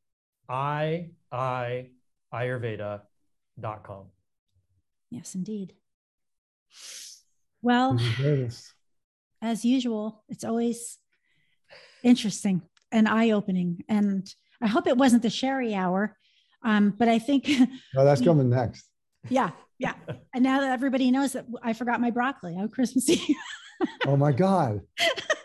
[0.49, 1.91] i i
[2.35, 4.05] ayurveda.com.
[5.11, 5.75] Yes, indeed.
[7.61, 7.99] Well,
[9.43, 10.99] as usual, it's always
[12.03, 13.85] interesting and eye opening.
[13.89, 14.27] And
[14.61, 16.17] I hope it wasn't the sherry hour.
[16.65, 17.49] Um, but I think
[17.95, 18.89] no, that's coming next.
[19.29, 19.95] Yeah, yeah.
[20.35, 23.37] And now that everybody knows that I forgot my broccoli on Christmas Eve.
[24.07, 24.81] oh my God.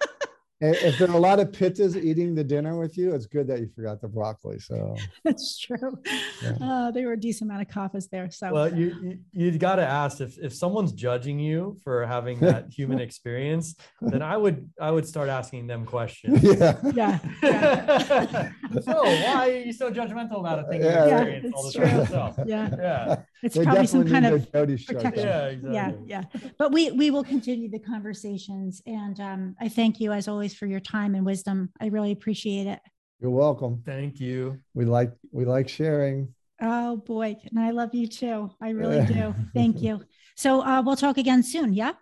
[0.60, 3.60] if there are a lot of pittas eating the dinner with you, it's good that
[3.60, 4.60] you forgot the broccoli.
[4.60, 6.00] So that's true.
[6.42, 6.58] Yeah.
[6.62, 8.30] Uh, there were a decent amount of kaphas there.
[8.32, 9.20] So well, you you,
[9.52, 14.22] you got to ask if if someone's judging you for having that human experience, then
[14.22, 16.42] I would I would start asking them questions.
[16.44, 16.80] Yeah.
[16.94, 17.20] Yeah.
[17.44, 18.52] yeah.
[18.82, 21.98] so why are you so judgmental about a thing yeah, you experience all the time
[21.98, 22.40] yourself?
[22.46, 22.70] Yeah.
[22.78, 23.16] Yeah.
[23.44, 25.14] It's they probably some kind of protection.
[25.16, 25.74] Yeah, exactly.
[26.08, 26.50] yeah, yeah.
[26.58, 30.58] But we we will continue the conversations, and um, I thank you as always always
[30.58, 31.70] for your time and wisdom.
[31.82, 32.80] I really appreciate it.
[33.20, 33.82] You're welcome.
[33.86, 34.60] Thank you.
[34.74, 36.34] We like we like sharing.
[36.62, 38.52] Oh boy, and I love you too.
[38.62, 39.34] I really do.
[39.54, 40.04] Thank you.
[40.36, 41.74] So uh, we'll talk again soon.
[41.74, 41.94] Yeah.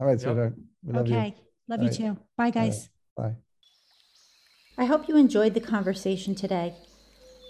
[0.00, 0.54] All right, sweetheart.
[0.84, 1.26] We love okay.
[1.36, 1.44] You.
[1.68, 1.98] Love All you right.
[1.98, 2.18] too.
[2.36, 2.90] Bye, guys.
[3.16, 3.34] Right.
[4.76, 4.82] Bye.
[4.82, 6.74] I hope you enjoyed the conversation today.